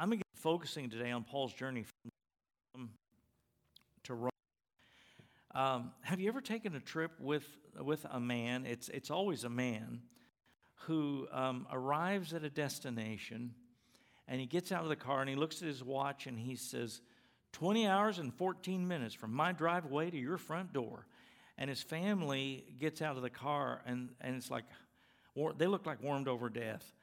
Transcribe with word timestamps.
I'm 0.00 0.12
again 0.12 0.22
focusing 0.36 0.88
today 0.88 1.10
on 1.10 1.24
Paul's 1.24 1.52
journey 1.52 1.84
from 2.72 2.90
to 4.04 4.14
Rome. 4.14 4.30
Um, 5.56 5.90
have 6.02 6.20
you 6.20 6.28
ever 6.28 6.40
taken 6.40 6.76
a 6.76 6.80
trip 6.80 7.10
with 7.18 7.44
with 7.80 8.06
a 8.08 8.20
man? 8.20 8.64
It's 8.64 8.88
it's 8.90 9.10
always 9.10 9.42
a 9.42 9.48
man 9.48 10.02
who 10.86 11.26
um, 11.32 11.66
arrives 11.72 12.32
at 12.32 12.44
a 12.44 12.48
destination, 12.48 13.54
and 14.28 14.38
he 14.38 14.46
gets 14.46 14.70
out 14.70 14.84
of 14.84 14.88
the 14.88 14.94
car 14.94 15.20
and 15.20 15.28
he 15.28 15.34
looks 15.34 15.62
at 15.62 15.66
his 15.66 15.82
watch 15.82 16.28
and 16.28 16.38
he 16.38 16.54
says, 16.54 17.00
"20 17.50 17.88
hours 17.88 18.20
and 18.20 18.32
14 18.32 18.86
minutes 18.86 19.16
from 19.16 19.32
my 19.32 19.50
driveway 19.50 20.12
to 20.12 20.16
your 20.16 20.38
front 20.38 20.72
door." 20.72 21.08
And 21.60 21.68
his 21.68 21.82
family 21.82 22.66
gets 22.78 23.02
out 23.02 23.16
of 23.16 23.22
the 23.22 23.30
car 23.30 23.82
and 23.84 24.10
and 24.20 24.36
it's 24.36 24.48
like, 24.48 24.66
they 25.56 25.66
look 25.66 25.86
like 25.86 26.00
warmed 26.00 26.28
over 26.28 26.48
death, 26.48 26.94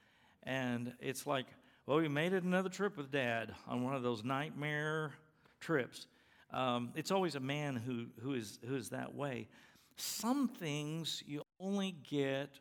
and 0.44 0.94
it's 1.02 1.28
like, 1.28 1.48
well, 1.86 1.98
we 1.98 2.08
made 2.08 2.34
it 2.34 2.44
another 2.44 2.70
trip 2.70 2.98
with 2.98 3.12
Dad 3.12 3.54
on 3.68 3.84
one 3.84 3.96
of 3.96 4.02
those 4.02 4.24
nightmare 4.24 5.12
trips. 5.60 6.08
Um, 6.52 6.92
it's 6.96 7.12
always 7.12 7.36
a 7.36 7.40
man 7.40 7.76
who, 7.76 8.08
who, 8.24 8.34
is, 8.34 8.58
who 8.68 8.76
is 8.76 8.90
that 8.90 9.14
way. 9.14 9.48
Some 9.96 10.48
things 10.48 11.24
you 11.28 11.44
only 11.60 11.96
get 12.10 12.60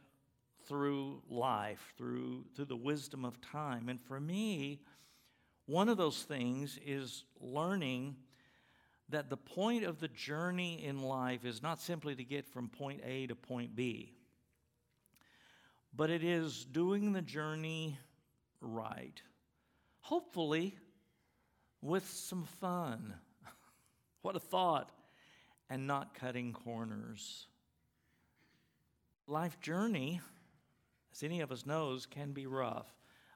through 0.67 1.23
life, 1.31 1.95
through, 1.97 2.45
through 2.55 2.67
the 2.67 2.77
wisdom 2.77 3.25
of 3.25 3.41
time. 3.41 3.89
And 3.89 3.99
for 4.01 4.21
me, 4.21 4.81
one 5.67 5.89
of 5.89 5.97
those 5.97 6.23
things 6.23 6.79
is 6.85 7.25
learning 7.41 8.17
that 9.09 9.31
the 9.31 9.37
point 9.37 9.85
of 9.85 10.01
the 10.01 10.09
journey 10.09 10.85
in 10.85 11.03
life 11.03 11.47
is 11.47 11.63
not 11.63 11.81
simply 11.81 12.15
to 12.15 12.25
get 12.25 12.47
from 12.47 12.69
point 12.69 13.01
A 13.05 13.27
to 13.29 13.35
point 13.35 13.75
B, 13.75 14.13
but 15.95 16.11
it 16.11 16.25
is 16.25 16.65
doing 16.67 17.13
the 17.13 17.23
journey 17.23 17.99
right. 18.65 19.21
Hopefully, 20.01 20.77
with 21.81 22.09
some 22.09 22.45
fun. 22.61 23.15
What 24.23 24.37
a 24.37 24.41
thought. 24.41 24.91
And 25.69 25.87
not 25.87 26.15
cutting 26.15 26.55
corners. 26.55 27.47
Life 29.27 29.61
journey, 29.61 30.21
as 31.13 31.23
any 31.23 31.43
of 31.43 31.53
us 31.53 31.67
knows, 31.67 32.07
can 32.07 32.33
be 32.33 32.47
rough. 32.47 32.87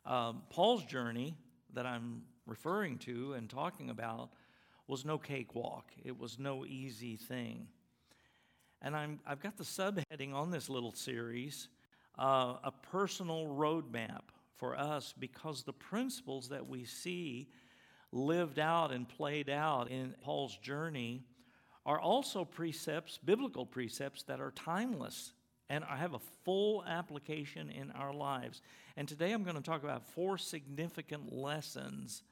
Um, 0.07 0.43
Paul's 0.49 0.85
journey 0.85 1.37
that 1.75 1.85
I'm 1.85 2.23
referring 2.47 2.97
to 3.01 3.35
and 3.35 3.51
talking 3.51 3.91
about 3.91 4.31
was 4.87 5.05
no 5.05 5.19
cakewalk. 5.19 5.93
It 6.03 6.19
was 6.19 6.39
no 6.39 6.65
easy 6.65 7.17
thing. 7.17 7.69
And 8.81 8.97
I'm, 8.97 9.21
I've 9.27 9.41
got 9.41 9.59
the 9.59 9.65
subheading 9.65 10.33
on 10.33 10.51
this 10.51 10.71
little 10.71 10.93
series 10.93 11.69
uh, 12.19 12.57
a 12.65 12.73
personal 12.91 13.47
roadmap 13.47 14.23
for 14.59 14.79
us 14.79 15.15
because 15.19 15.63
the 15.63 15.73
principles 15.73 16.49
that 16.51 16.69
we 16.69 16.85
see 16.85 17.49
lived 18.13 18.59
out 18.59 18.93
and 18.93 19.09
played 19.09 19.49
out 19.49 19.91
in 19.91 20.15
Paul's 20.23 20.57
journey 20.59 21.25
are 21.87 22.01
also 22.01 22.45
precepts, 22.45 23.19
biblical 23.25 23.65
precepts, 23.65 24.23
that 24.25 24.41
are 24.41 24.51
timeless 24.51 25.33
and 25.71 25.85
have 25.85 26.15
a 26.15 26.19
full 26.45 26.85
application 26.87 27.71
in 27.71 27.91
our 27.93 28.13
lives. 28.13 28.63
And 28.97 29.07
today 29.07 29.33
I'm 29.33 29.45
going 29.45 29.57
to 29.57 29.63
talk 29.63 29.83
about 29.83 30.07
four 30.07 30.39
significant 30.39 31.33
lessons 31.33 32.23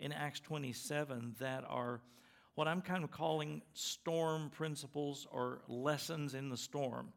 in 0.00 0.12
Acts 0.12 0.40
27 0.40 1.36
that 1.38 1.64
are 1.68 2.00
what 2.54 2.66
I'm 2.66 2.82
kind 2.82 3.04
of 3.04 3.10
calling 3.10 3.62
storm 3.72 4.50
principles 4.50 5.26
or 5.30 5.60
lessons 5.68 6.34
in 6.34 6.48
the 6.48 6.56
storm. 6.56 7.12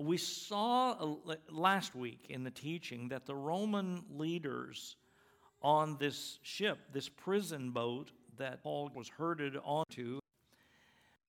We 0.00 0.16
saw 0.16 0.92
uh, 0.92 1.34
last 1.50 1.94
week 1.94 2.24
in 2.30 2.42
the 2.42 2.50
teaching 2.50 3.08
that 3.10 3.26
the 3.26 3.34
Roman 3.34 4.02
leaders 4.16 4.96
on 5.60 5.98
this 6.00 6.38
ship, 6.42 6.78
this 6.90 7.10
prison 7.10 7.70
boat 7.70 8.10
that 8.38 8.62
Paul 8.62 8.90
was 8.94 9.10
herded 9.10 9.58
onto, 9.62 10.18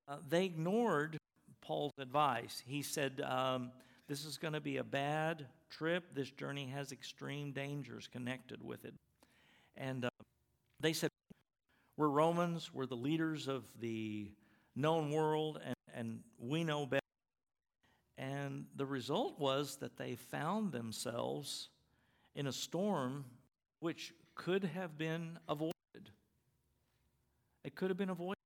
uh, 0.07 0.17
they 0.29 0.45
ignored 0.45 1.17
Paul's 1.59 1.91
advice. 1.99 2.63
He 2.65 2.81
said, 2.81 3.21
um, 3.27 3.71
This 4.07 4.23
is 4.23 4.37
going 4.37 4.53
to 4.53 4.61
be 4.61 4.77
a 4.77 4.85
bad 4.85 5.47
trip. 5.69 6.05
This 6.15 6.31
journey 6.31 6.67
has 6.67 6.93
extreme 6.93 7.51
dangers 7.51 8.07
connected 8.07 8.63
with 8.63 8.85
it. 8.85 8.93
And 9.75 10.05
uh, 10.05 10.09
they 10.79 10.93
said, 10.93 11.09
We're 11.97 12.07
Romans, 12.07 12.71
we're 12.73 12.85
the 12.85 12.95
leaders 12.95 13.49
of 13.49 13.65
the 13.81 14.31
known 14.77 15.11
world, 15.11 15.59
and, 15.65 15.75
and 15.93 16.19
we 16.39 16.63
know 16.63 16.85
better. 16.85 17.00
And 18.21 18.65
the 18.75 18.85
result 18.85 19.39
was 19.39 19.77
that 19.77 19.97
they 19.97 20.13
found 20.13 20.71
themselves 20.71 21.69
in 22.35 22.45
a 22.45 22.51
storm 22.51 23.25
which 23.79 24.13
could 24.35 24.63
have 24.63 24.95
been 24.95 25.39
avoided. 25.49 25.73
It 27.63 27.73
could 27.73 27.89
have 27.89 27.97
been 27.97 28.11
avoided. 28.11 28.37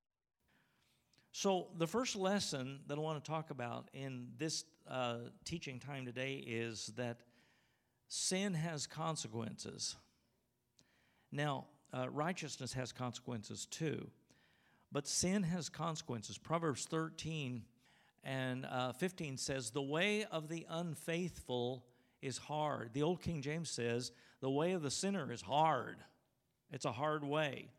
So, 1.34 1.68
the 1.78 1.88
first 1.88 2.16
lesson 2.16 2.80
that 2.88 2.98
I 2.98 3.02
want 3.02 3.22
to 3.22 3.30
talk 3.30 3.50
about 3.50 3.90
in 3.94 4.30
this 4.38 4.64
uh, 4.90 5.18
teaching 5.44 5.80
time 5.80 6.06
today 6.06 6.36
is 6.48 6.94
that 6.96 7.20
sin 8.08 8.54
has 8.54 8.88
consequences. 8.88 9.98
Now, 11.34 11.66
uh, 11.94 12.10
righteousness 12.10 12.72
has 12.72 12.94
consequences 12.94 13.66
too, 13.66 14.10
but 14.94 15.06
sin 15.06 15.44
has 15.44 15.68
consequences. 15.68 16.38
Proverbs 16.38 16.86
13 16.86 17.64
and 18.26 18.66
uh, 18.66 18.92
15 18.94 19.38
says, 19.38 19.70
The 19.70 19.82
way 19.82 20.26
of 20.26 20.50
the 20.50 20.66
unfaithful 20.70 21.86
is 22.22 22.38
hard. 22.38 22.90
The 22.94 23.04
old 23.04 23.22
King 23.22 23.42
James 23.42 23.70
says, 23.70 24.12
The 24.42 24.50
way 24.50 24.74
of 24.74 24.82
the 24.82 24.92
sinner 24.92 25.32
is 25.32 25.42
hard. 25.42 25.98
It's 26.72 26.86
a 26.86 26.92
hard 26.92 27.24
way. 27.24 27.70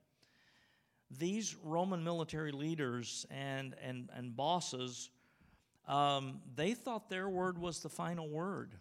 These 1.19 1.57
Roman 1.62 2.03
military 2.03 2.53
leaders 2.53 3.27
and, 3.31 3.75
and, 3.83 4.09
and 4.15 4.37
bosses, 4.37 5.11
um, 5.89 6.41
they 6.55 6.75
thought 6.75 7.11
their 7.11 7.28
word 7.28 7.59
was 7.59 7.81
the 7.81 7.89
final 7.89 8.28
word. 8.28 8.73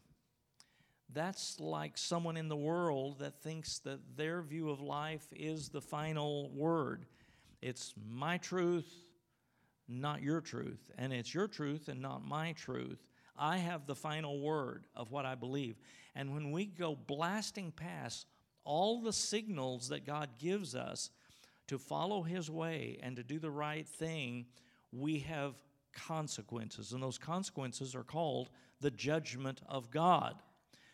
That's 1.14 1.59
like 1.59 1.97
someone 1.97 2.36
in 2.38 2.50
the 2.50 2.56
world 2.56 3.20
that 3.20 3.42
thinks 3.42 3.80
that 3.80 4.00
their 4.18 4.42
view 4.42 4.70
of 4.70 4.82
life 4.82 5.26
is 5.32 5.70
the 5.70 5.82
final 5.82 6.50
word. 6.50 7.06
It's 7.62 7.94
my 8.09 8.38
truth, 8.38 9.05
not 9.88 10.22
your 10.22 10.41
truth. 10.41 10.91
And 10.97 11.13
it's 11.13 11.34
your 11.34 11.47
truth 11.47 11.88
and 11.88 12.01
not 12.01 12.25
my 12.25 12.53
truth. 12.53 13.06
I 13.38 13.57
have 13.57 13.85
the 13.85 13.96
final 13.96 14.40
word 14.40 14.85
of 14.96 15.12
what 15.12 15.25
I 15.25 15.35
believe. 15.35 15.75
And 16.16 16.34
when 16.34 16.51
we 16.51 16.66
go 16.66 16.96
blasting 16.96 17.72
past 17.72 18.28
all 18.63 19.01
the 19.01 19.13
signals 19.13 19.90
that 19.90 20.06
God 20.06 20.29
gives 20.40 20.75
us 20.75 21.12
to 21.68 21.78
follow 21.78 22.22
His 22.22 22.50
way 22.50 23.00
and 23.01 23.16
to 23.16 23.23
do 23.23 23.40
the 23.40 23.51
right 23.51 23.88
thing, 23.88 24.46
we 24.91 25.19
have 25.19 25.56
consequences. 25.94 26.94
And 26.94 27.02
those 27.02 27.17
consequences 27.17 27.96
are 27.96 28.03
called 28.03 28.50
the 28.81 28.91
judgment 28.91 29.62
of 29.67 29.91
God. 29.91 30.35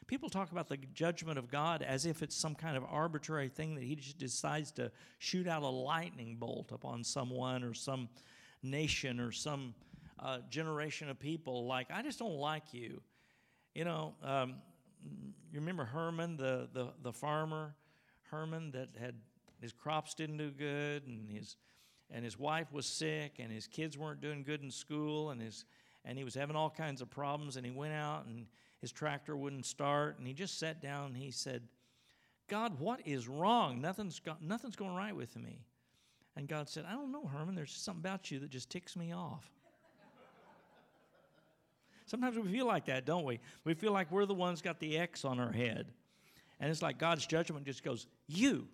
People 0.07 0.29
talk 0.29 0.51
about 0.51 0.67
the 0.67 0.77
judgment 0.93 1.37
of 1.37 1.49
God 1.49 1.81
as 1.81 2.05
if 2.05 2.21
it's 2.21 2.35
some 2.35 2.55
kind 2.55 2.75
of 2.75 2.83
arbitrary 2.89 3.47
thing 3.47 3.75
that 3.75 3.83
He 3.83 3.95
just 3.95 4.17
decides 4.17 4.71
to 4.73 4.91
shoot 5.19 5.47
out 5.47 5.63
a 5.63 5.67
lightning 5.67 6.35
bolt 6.37 6.71
upon 6.71 7.03
someone 7.03 7.63
or 7.63 7.73
some 7.73 8.09
nation 8.63 9.19
or 9.19 9.31
some 9.31 9.73
uh, 10.19 10.39
generation 10.49 11.09
of 11.09 11.19
people 11.19 11.65
like, 11.65 11.87
I 11.91 12.01
just 12.01 12.19
don't 12.19 12.37
like 12.37 12.73
you. 12.73 13.01
You 13.73 13.85
know, 13.85 14.13
um, 14.23 14.55
you 15.51 15.59
remember 15.59 15.85
Herman, 15.85 16.37
the, 16.37 16.69
the, 16.73 16.89
the 17.01 17.13
farmer, 17.13 17.75
Herman, 18.29 18.71
that 18.71 18.89
had 18.99 19.15
his 19.59 19.73
crops 19.73 20.13
didn't 20.13 20.37
do 20.37 20.51
good 20.51 21.07
and 21.07 21.29
his, 21.29 21.55
and 22.09 22.23
his 22.23 22.37
wife 22.37 22.71
was 22.71 22.85
sick 22.85 23.35
and 23.39 23.51
his 23.51 23.67
kids 23.67 23.97
weren't 23.97 24.21
doing 24.21 24.43
good 24.43 24.61
in 24.61 24.71
school 24.71 25.29
and, 25.29 25.41
his, 25.41 25.65
and 26.05 26.17
he 26.17 26.23
was 26.23 26.33
having 26.33 26.55
all 26.55 26.69
kinds 26.69 27.01
of 27.01 27.09
problems 27.09 27.57
and 27.57 27.65
he 27.65 27.71
went 27.71 27.93
out 27.93 28.25
and 28.25 28.45
his 28.79 28.91
tractor 28.91 29.37
wouldn't 29.37 29.65
start 29.65 30.17
and 30.17 30.27
he 30.27 30.33
just 30.33 30.59
sat 30.59 30.81
down 30.81 31.07
and 31.07 31.17
he 31.17 31.31
said, 31.31 31.63
God, 32.47 32.79
what 32.79 33.01
is 33.05 33.27
wrong? 33.27 33.79
Nothing's, 33.79 34.19
nothing's 34.41 34.75
going 34.75 34.95
right 34.95 35.15
with 35.15 35.37
me. 35.37 35.65
And 36.35 36.47
God 36.47 36.69
said, 36.69 36.85
I 36.87 36.93
don't 36.93 37.11
know, 37.11 37.25
Herman. 37.25 37.55
There's 37.55 37.71
something 37.73 38.01
about 38.01 38.31
you 38.31 38.39
that 38.39 38.49
just 38.49 38.69
ticks 38.69 38.95
me 38.95 39.13
off. 39.13 39.49
Sometimes 42.05 42.37
we 42.37 42.51
feel 42.51 42.65
like 42.65 42.85
that, 42.85 43.05
don't 43.05 43.23
we? 43.23 43.39
We 43.63 43.73
feel 43.73 43.91
like 43.93 44.11
we're 44.11 44.25
the 44.25 44.33
ones 44.33 44.61
got 44.61 44.79
the 44.79 44.97
X 44.97 45.23
on 45.23 45.39
our 45.39 45.51
head. 45.51 45.87
And 46.59 46.69
it's 46.69 46.81
like 46.81 46.97
God's 46.97 47.25
judgment 47.25 47.65
just 47.65 47.83
goes, 47.83 48.07
You, 48.27 48.67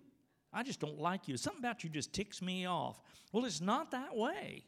I 0.52 0.62
just 0.62 0.80
don't 0.80 0.98
like 0.98 1.28
you. 1.28 1.36
Something 1.36 1.60
about 1.60 1.84
you 1.84 1.90
just 1.90 2.12
ticks 2.12 2.42
me 2.42 2.66
off. 2.66 3.00
Well, 3.32 3.44
it's 3.44 3.60
not 3.60 3.92
that 3.92 4.16
way. 4.16 4.64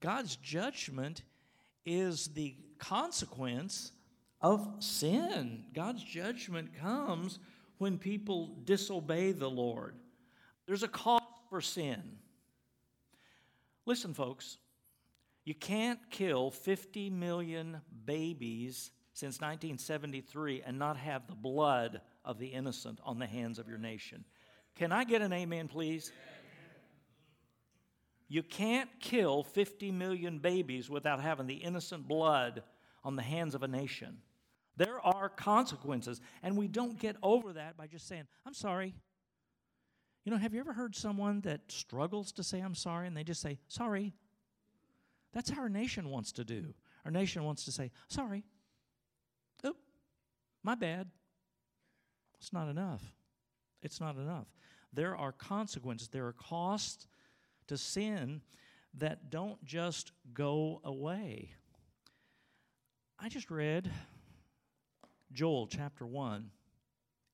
God's 0.00 0.36
judgment 0.36 1.22
is 1.84 2.28
the 2.28 2.54
consequence 2.78 3.92
of 4.40 4.66
sin. 4.78 5.64
God's 5.74 6.02
judgment 6.02 6.70
comes 6.78 7.38
when 7.78 7.98
people 7.98 8.56
disobey 8.64 9.32
the 9.32 9.50
Lord. 9.50 9.94
There's 10.66 10.82
a 10.82 10.88
cost 10.88 11.24
for 11.54 11.60
sin. 11.60 12.02
Listen, 13.86 14.12
folks, 14.12 14.58
you 15.44 15.54
can't 15.54 16.00
kill 16.10 16.50
50 16.50 17.10
million 17.10 17.80
babies 18.04 18.90
since 19.12 19.36
1973 19.36 20.64
and 20.66 20.80
not 20.80 20.96
have 20.96 21.28
the 21.28 21.36
blood 21.36 22.00
of 22.24 22.40
the 22.40 22.48
innocent 22.48 22.98
on 23.04 23.20
the 23.20 23.26
hands 23.28 23.60
of 23.60 23.68
your 23.68 23.78
nation. 23.78 24.24
Can 24.74 24.90
I 24.90 25.04
get 25.04 25.22
an 25.22 25.32
amen, 25.32 25.68
please? 25.68 26.10
You 28.26 28.42
can't 28.42 28.90
kill 28.98 29.44
50 29.44 29.92
million 29.92 30.40
babies 30.40 30.90
without 30.90 31.20
having 31.20 31.46
the 31.46 31.54
innocent 31.54 32.08
blood 32.08 32.64
on 33.04 33.14
the 33.14 33.22
hands 33.22 33.54
of 33.54 33.62
a 33.62 33.68
nation. 33.68 34.18
There 34.76 34.98
are 35.06 35.28
consequences, 35.28 36.20
and 36.42 36.56
we 36.56 36.66
don't 36.66 36.98
get 36.98 37.14
over 37.22 37.52
that 37.52 37.76
by 37.76 37.86
just 37.86 38.08
saying, 38.08 38.24
I'm 38.44 38.54
sorry. 38.54 38.96
You 40.24 40.32
know, 40.32 40.38
have 40.38 40.54
you 40.54 40.60
ever 40.60 40.72
heard 40.72 40.96
someone 40.96 41.42
that 41.42 41.60
struggles 41.70 42.32
to 42.32 42.42
say, 42.42 42.60
I'm 42.60 42.74
sorry, 42.74 43.06
and 43.06 43.16
they 43.16 43.24
just 43.24 43.42
say, 43.42 43.58
sorry? 43.68 44.14
That's 45.32 45.50
how 45.50 45.60
our 45.60 45.68
nation 45.68 46.08
wants 46.08 46.32
to 46.32 46.44
do. 46.44 46.74
Our 47.04 47.10
nation 47.10 47.44
wants 47.44 47.64
to 47.66 47.72
say, 47.72 47.90
sorry. 48.08 48.44
Oop, 49.66 49.76
my 50.62 50.74
bad. 50.74 51.10
It's 52.38 52.52
not 52.52 52.68
enough. 52.68 53.02
It's 53.82 54.00
not 54.00 54.16
enough. 54.16 54.46
There 54.92 55.16
are 55.16 55.32
consequences, 55.32 56.08
there 56.08 56.26
are 56.26 56.32
costs 56.32 57.06
to 57.66 57.76
sin 57.76 58.40
that 58.94 59.30
don't 59.30 59.62
just 59.64 60.12
go 60.32 60.80
away. 60.84 61.50
I 63.18 63.28
just 63.28 63.50
read 63.50 63.90
Joel 65.32 65.66
chapter 65.66 66.06
1 66.06 66.50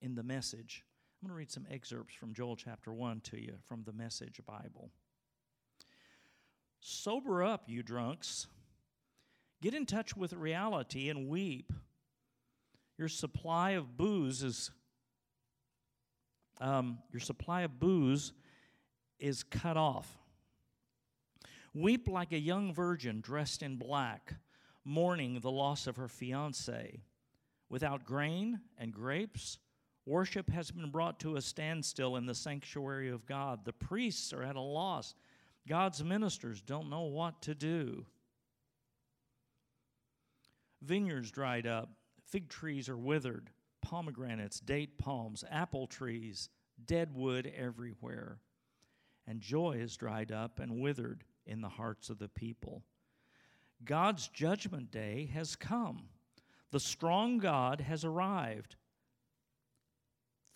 in 0.00 0.14
the 0.14 0.22
message. 0.22 0.84
I'm 1.20 1.28
going 1.28 1.34
to 1.34 1.38
read 1.38 1.50
some 1.50 1.66
excerpts 1.70 2.14
from 2.14 2.32
Joel 2.32 2.56
chapter 2.56 2.94
1 2.94 3.20
to 3.24 3.38
you 3.38 3.56
from 3.68 3.82
the 3.84 3.92
Message 3.92 4.40
Bible. 4.46 4.90
Sober 6.80 7.44
up, 7.44 7.64
you 7.66 7.82
drunks. 7.82 8.46
Get 9.60 9.74
in 9.74 9.84
touch 9.84 10.16
with 10.16 10.32
reality 10.32 11.10
and 11.10 11.28
weep. 11.28 11.74
Your 12.96 13.08
supply 13.08 13.72
of 13.72 13.98
booze 13.98 14.42
is 14.42 14.70
um, 16.58 16.98
your 17.12 17.20
supply 17.20 17.62
of 17.62 17.78
booze 17.78 18.32
is 19.18 19.42
cut 19.42 19.76
off. 19.76 20.16
Weep 21.74 22.08
like 22.08 22.32
a 22.32 22.38
young 22.38 22.72
virgin 22.72 23.20
dressed 23.20 23.62
in 23.62 23.76
black, 23.76 24.36
mourning 24.86 25.40
the 25.40 25.50
loss 25.50 25.86
of 25.86 25.96
her 25.96 26.08
fiance. 26.08 27.02
Without 27.68 28.06
grain 28.06 28.60
and 28.78 28.90
grapes, 28.90 29.58
worship 30.06 30.50
has 30.50 30.70
been 30.70 30.90
brought 30.90 31.20
to 31.20 31.36
a 31.36 31.42
standstill 31.42 32.16
in 32.16 32.26
the 32.26 32.34
sanctuary 32.34 33.10
of 33.10 33.26
God. 33.26 33.64
The 33.64 33.72
priests 33.72 34.32
are 34.32 34.42
at 34.42 34.56
a 34.56 34.60
loss. 34.60 35.14
God's 35.68 36.02
ministers 36.02 36.60
don't 36.60 36.90
know 36.90 37.02
what 37.02 37.42
to 37.42 37.54
do. 37.54 38.06
Vineyards 40.82 41.30
dried 41.30 41.66
up, 41.66 41.90
fig 42.24 42.48
trees 42.48 42.88
are 42.88 42.96
withered, 42.96 43.50
pomegranates, 43.82 44.60
date 44.60 44.98
palms, 44.98 45.44
apple 45.50 45.86
trees, 45.86 46.48
dead 46.86 47.14
wood 47.14 47.52
everywhere. 47.56 48.38
And 49.26 49.40
joy 49.40 49.72
is 49.72 49.96
dried 49.96 50.32
up 50.32 50.58
and 50.58 50.80
withered 50.80 51.24
in 51.46 51.60
the 51.60 51.68
hearts 51.68 52.08
of 52.08 52.18
the 52.18 52.28
people. 52.28 52.82
God's 53.84 54.28
judgment 54.28 54.90
day 54.90 55.30
has 55.34 55.56
come. 55.56 56.08
The 56.70 56.80
strong 56.80 57.38
God 57.38 57.80
has 57.80 58.04
arrived. 58.04 58.76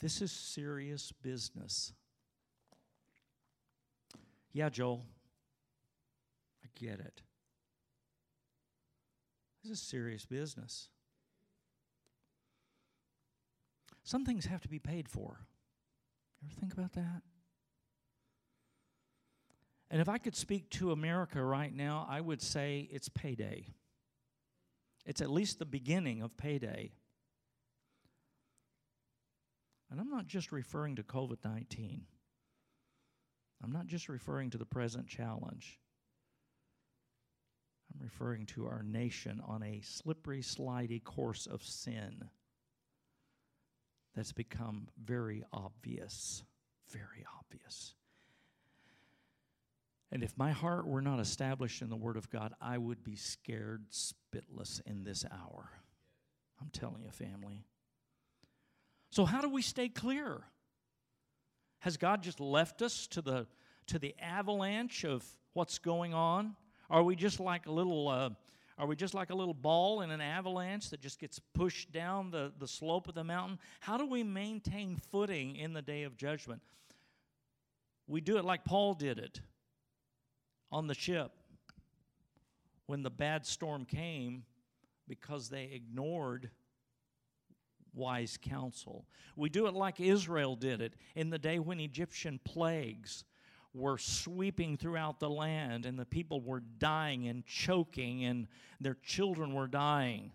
This 0.00 0.20
is 0.20 0.32
serious 0.32 1.12
business. 1.22 1.92
Yeah, 4.52 4.68
Joel, 4.68 5.04
I 6.64 6.68
get 6.74 7.00
it. 7.00 7.22
This 9.62 9.72
is 9.72 9.80
serious 9.80 10.26
business. 10.26 10.88
Some 14.02 14.24
things 14.24 14.44
have 14.44 14.60
to 14.60 14.68
be 14.68 14.78
paid 14.78 15.08
for. 15.08 15.40
Ever 16.44 16.52
think 16.60 16.74
about 16.74 16.92
that? 16.92 17.22
And 19.90 20.00
if 20.00 20.08
I 20.08 20.18
could 20.18 20.36
speak 20.36 20.70
to 20.70 20.92
America 20.92 21.42
right 21.42 21.74
now, 21.74 22.06
I 22.08 22.20
would 22.20 22.42
say 22.42 22.88
it's 22.90 23.08
payday. 23.08 23.66
It's 25.06 25.20
at 25.20 25.30
least 25.30 25.58
the 25.58 25.64
beginning 25.64 26.20
of 26.20 26.36
payday. 26.36 26.92
And 29.94 30.00
I'm 30.00 30.10
not 30.10 30.26
just 30.26 30.50
referring 30.50 30.96
to 30.96 31.04
COVID 31.04 31.38
19, 31.44 32.02
I'm 33.62 33.70
not 33.70 33.86
just 33.86 34.08
referring 34.08 34.50
to 34.50 34.58
the 34.58 34.66
present 34.66 35.06
challenge. 35.06 35.78
I'm 37.94 38.02
referring 38.02 38.46
to 38.46 38.66
our 38.66 38.82
nation 38.82 39.40
on 39.46 39.62
a 39.62 39.82
slippery, 39.82 40.40
slidey 40.40 41.04
course 41.04 41.46
of 41.46 41.62
sin 41.62 42.24
that's 44.16 44.32
become 44.32 44.88
very 45.00 45.44
obvious. 45.52 46.42
Very 46.90 47.24
obvious. 47.38 47.94
And 50.10 50.24
if 50.24 50.36
my 50.36 50.50
heart 50.50 50.88
were 50.88 51.02
not 51.02 51.20
established 51.20 51.82
in 51.82 51.88
the 51.88 51.94
Word 51.94 52.16
of 52.16 52.30
God, 52.30 52.52
I 52.60 52.78
would 52.78 53.04
be 53.04 53.14
scared 53.14 53.84
spitless 53.92 54.80
in 54.86 55.04
this 55.04 55.24
hour. 55.30 55.70
I'm 56.60 56.70
telling 56.70 57.04
you, 57.04 57.12
family. 57.12 57.64
So, 59.14 59.24
how 59.24 59.40
do 59.40 59.48
we 59.48 59.62
stay 59.62 59.88
clear? 59.88 60.40
Has 61.78 61.96
God 61.96 62.20
just 62.20 62.40
left 62.40 62.82
us 62.82 63.06
to 63.12 63.22
the, 63.22 63.46
to 63.86 64.00
the 64.00 64.12
avalanche 64.18 65.04
of 65.04 65.24
what's 65.52 65.78
going 65.78 66.12
on? 66.12 66.56
Are 66.90 67.04
we 67.04 67.14
just 67.14 67.38
like 67.38 67.66
a 67.66 67.70
little. 67.70 68.08
Uh, 68.08 68.30
are 68.76 68.88
we 68.88 68.96
just 68.96 69.14
like 69.14 69.30
a 69.30 69.34
little 69.36 69.54
ball 69.54 70.00
in 70.00 70.10
an 70.10 70.20
avalanche 70.20 70.90
that 70.90 71.00
just 71.00 71.20
gets 71.20 71.38
pushed 71.38 71.92
down 71.92 72.32
the, 72.32 72.50
the 72.58 72.66
slope 72.66 73.06
of 73.06 73.14
the 73.14 73.22
mountain? 73.22 73.60
How 73.78 73.96
do 73.96 74.04
we 74.04 74.24
maintain 74.24 74.96
footing 74.96 75.54
in 75.54 75.74
the 75.74 75.82
day 75.82 76.02
of 76.02 76.16
judgment? 76.16 76.60
We 78.08 78.20
do 78.20 78.36
it 78.36 78.44
like 78.44 78.64
Paul 78.64 78.94
did 78.94 79.20
it 79.20 79.40
on 80.72 80.88
the 80.88 80.94
ship 80.94 81.30
when 82.86 83.04
the 83.04 83.10
bad 83.10 83.46
storm 83.46 83.84
came 83.84 84.42
because 85.06 85.50
they 85.50 85.70
ignored 85.72 86.50
wise 87.94 88.38
counsel. 88.40 89.06
We 89.36 89.48
do 89.48 89.66
it 89.66 89.74
like 89.74 90.00
Israel 90.00 90.56
did 90.56 90.80
it 90.80 90.94
in 91.14 91.30
the 91.30 91.38
day 91.38 91.58
when 91.58 91.80
Egyptian 91.80 92.40
plagues 92.44 93.24
were 93.72 93.98
sweeping 93.98 94.76
throughout 94.76 95.18
the 95.18 95.30
land 95.30 95.84
and 95.86 95.98
the 95.98 96.04
people 96.04 96.40
were 96.40 96.62
dying 96.78 97.26
and 97.28 97.44
choking 97.44 98.24
and 98.24 98.46
their 98.80 98.96
children 99.02 99.52
were 99.52 99.66
dying. 99.66 100.32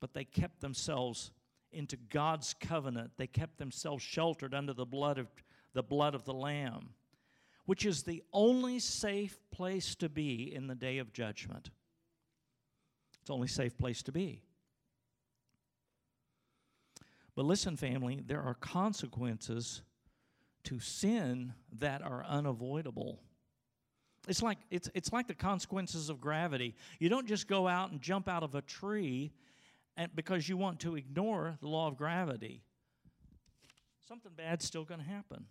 But 0.00 0.12
they 0.12 0.24
kept 0.24 0.60
themselves 0.60 1.32
into 1.72 1.96
God's 1.96 2.54
covenant. 2.60 3.12
They 3.16 3.26
kept 3.26 3.58
themselves 3.58 4.02
sheltered 4.02 4.54
under 4.54 4.74
the 4.74 4.84
blood 4.84 5.18
of 5.18 5.28
the 5.72 5.82
blood 5.82 6.14
of 6.14 6.24
the 6.24 6.34
lamb 6.34 6.90
which 7.66 7.84
is 7.84 8.04
the 8.04 8.22
only 8.32 8.78
safe 8.78 9.38
place 9.50 9.94
to 9.96 10.08
be 10.08 10.54
in 10.54 10.68
the 10.68 10.74
day 10.74 10.98
of 10.98 11.12
judgment. 11.12 11.70
It's 13.10 13.26
the 13.26 13.34
only 13.34 13.48
safe 13.48 13.76
place 13.76 14.02
to 14.04 14.12
be. 14.12 14.42
But 17.36 17.44
listen, 17.44 17.76
family, 17.76 18.22
there 18.26 18.40
are 18.40 18.54
consequences 18.54 19.82
to 20.64 20.80
sin 20.80 21.52
that 21.78 22.02
are 22.02 22.24
unavoidable. 22.24 23.20
It's 24.26 24.42
like, 24.42 24.58
it's, 24.70 24.90
it's 24.94 25.12
like 25.12 25.28
the 25.28 25.34
consequences 25.34 26.08
of 26.08 26.20
gravity. 26.20 26.74
You 26.98 27.08
don't 27.08 27.28
just 27.28 27.46
go 27.46 27.68
out 27.68 27.92
and 27.92 28.00
jump 28.00 28.26
out 28.28 28.42
of 28.42 28.54
a 28.54 28.62
tree 28.62 29.32
and, 29.96 30.10
because 30.16 30.48
you 30.48 30.56
want 30.56 30.80
to 30.80 30.96
ignore 30.96 31.56
the 31.60 31.68
law 31.68 31.86
of 31.86 31.96
gravity. 31.96 32.62
Something 34.08 34.32
bad's 34.34 34.64
still 34.64 34.84
going 34.84 35.00
to 35.00 35.06
happen. 35.06 35.44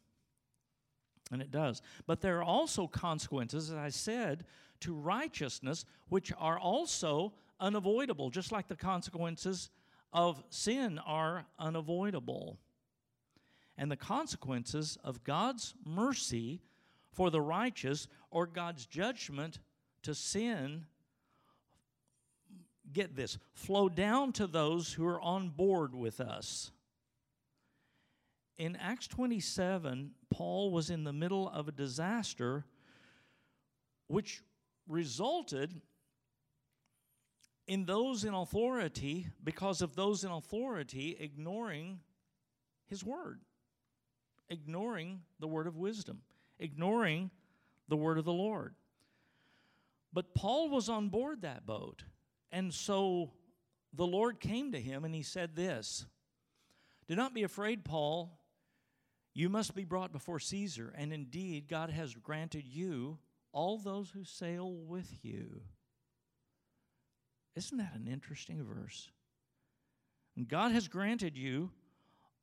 And 1.31 1.41
it 1.41 1.51
does. 1.51 1.81
But 2.05 2.21
there 2.21 2.39
are 2.39 2.43
also 2.43 2.87
consequences, 2.87 3.71
as 3.71 3.77
I 3.77 3.89
said, 3.89 4.45
to 4.81 4.93
righteousness, 4.93 5.85
which 6.09 6.33
are 6.37 6.59
also 6.59 7.33
unavoidable, 7.59 8.29
just 8.29 8.51
like 8.51 8.67
the 8.67 8.75
consequences 8.75 9.69
of 10.13 10.43
sin 10.49 10.99
are 10.99 11.45
unavoidable. 11.59 12.59
And 13.77 13.91
the 13.91 13.97
consequences 13.97 14.97
of 15.03 15.23
God's 15.23 15.73
mercy 15.85 16.61
for 17.11 17.29
the 17.29 17.41
righteous 17.41 18.07
or 18.31 18.47
God's 18.47 18.85
judgment 18.85 19.59
to 20.03 20.15
sin, 20.15 20.85
get 22.93 23.15
this, 23.15 23.37
flow 23.53 23.89
down 23.89 24.31
to 24.33 24.47
those 24.47 24.93
who 24.93 25.05
are 25.05 25.21
on 25.21 25.49
board 25.49 25.93
with 25.93 26.21
us 26.21 26.71
in 28.57 28.75
Acts 28.77 29.07
27, 29.07 30.11
Paul 30.29 30.71
was 30.71 30.89
in 30.89 31.03
the 31.03 31.13
middle 31.13 31.49
of 31.49 31.67
a 31.67 31.73
disaster 31.73 32.65
which 34.07 34.43
resulted 34.87 35.81
in 37.67 37.85
those 37.85 38.23
in 38.23 38.33
authority, 38.33 39.27
because 39.43 39.81
of 39.81 39.95
those 39.95 40.23
in 40.23 40.31
authority 40.31 41.17
ignoring 41.19 41.99
his 42.85 43.03
word, 43.03 43.41
ignoring 44.49 45.21
the 45.39 45.47
word 45.47 45.67
of 45.67 45.75
wisdom, 45.75 46.21
ignoring 46.59 47.31
the 47.87 47.97
word 47.97 48.17
of 48.17 48.25
the 48.25 48.33
Lord. 48.33 48.75
But 50.13 50.33
Paul 50.33 50.69
was 50.69 50.87
on 50.89 51.09
board 51.09 51.41
that 51.41 51.65
boat. 51.65 52.03
And 52.51 52.73
so 52.73 53.33
the 53.93 54.05
Lord 54.07 54.39
came 54.39 54.71
to 54.71 54.79
him 54.79 55.03
and 55.03 55.13
he 55.13 55.23
said 55.23 55.55
this 55.55 56.05
Do 57.07 57.15
not 57.15 57.33
be 57.33 57.43
afraid, 57.43 57.83
Paul. 57.83 58.39
You 59.33 59.49
must 59.49 59.75
be 59.75 59.83
brought 59.83 60.13
before 60.13 60.39
Caesar, 60.39 60.93
and 60.97 61.11
indeed, 61.11 61.67
God 61.67 61.89
has 61.89 62.15
granted 62.15 62.63
you 62.65 63.17
all 63.51 63.77
those 63.77 64.09
who 64.09 64.23
sail 64.23 64.71
with 64.71 65.09
you. 65.23 65.59
Isn't 67.55 67.77
that 67.77 67.93
an 67.95 68.07
interesting 68.07 68.63
verse? 68.63 69.09
God 70.47 70.71
has 70.73 70.87
granted 70.87 71.37
you 71.37 71.71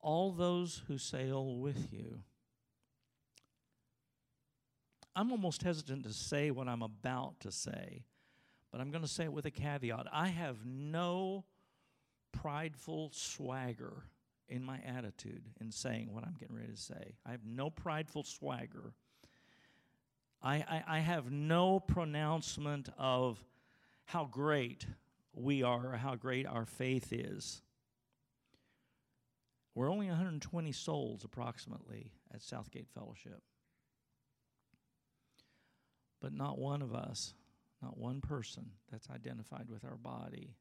all 0.00 0.32
those 0.32 0.82
who 0.88 0.98
sail 0.98 1.56
with 1.56 1.92
you. 1.92 2.20
I'm 5.14 5.30
almost 5.30 5.62
hesitant 5.62 6.04
to 6.04 6.12
say 6.12 6.50
what 6.50 6.68
I'm 6.68 6.82
about 6.82 7.40
to 7.40 7.52
say, 7.52 8.04
but 8.70 8.80
I'm 8.80 8.90
going 8.90 9.02
to 9.02 9.08
say 9.08 9.24
it 9.24 9.32
with 9.32 9.44
a 9.44 9.50
caveat. 9.50 10.06
I 10.10 10.28
have 10.28 10.64
no 10.64 11.44
prideful 12.32 13.10
swagger 13.12 14.04
in 14.48 14.64
my 14.64 14.78
attitude 14.86 15.44
in 15.60 15.70
saying 15.70 16.12
what 16.12 16.24
I'm 16.24 16.36
getting 16.40 16.56
ready 16.56 16.72
to 16.72 16.80
say. 16.80 17.14
I 17.26 17.32
have 17.32 17.44
no 17.44 17.68
prideful 17.68 18.24
swagger. 18.24 18.94
I, 20.42 20.56
I, 20.56 20.84
I 20.88 20.98
have 21.00 21.30
no 21.30 21.78
pronouncement 21.78 22.88
of 22.98 23.44
how 24.06 24.24
great 24.24 24.86
we 25.34 25.62
are 25.62 25.94
or 25.94 25.96
how 25.96 26.14
great 26.14 26.46
our 26.46 26.66
faith 26.66 27.12
is. 27.12 27.62
We're 29.74 29.90
only 29.90 30.08
120 30.08 30.72
souls 30.72 31.24
approximately 31.24 32.12
at 32.32 32.42
Southgate 32.42 32.88
Fellowship. 32.88 33.42
But 36.20 36.32
not 36.34 36.58
one 36.58 36.82
of 36.82 36.94
us, 36.94 37.34
not 37.80 37.98
one 37.98 38.20
person 38.20 38.72
that's 38.90 39.08
identified 39.10 39.68
with 39.68 39.84
our 39.84 39.96
body 39.96 40.56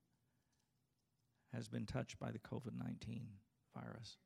has 1.54 1.68
been 1.68 1.86
touched 1.86 2.18
by 2.18 2.32
the 2.32 2.40
COVID 2.40 2.78
19 2.78 3.28
virus. 3.75 4.18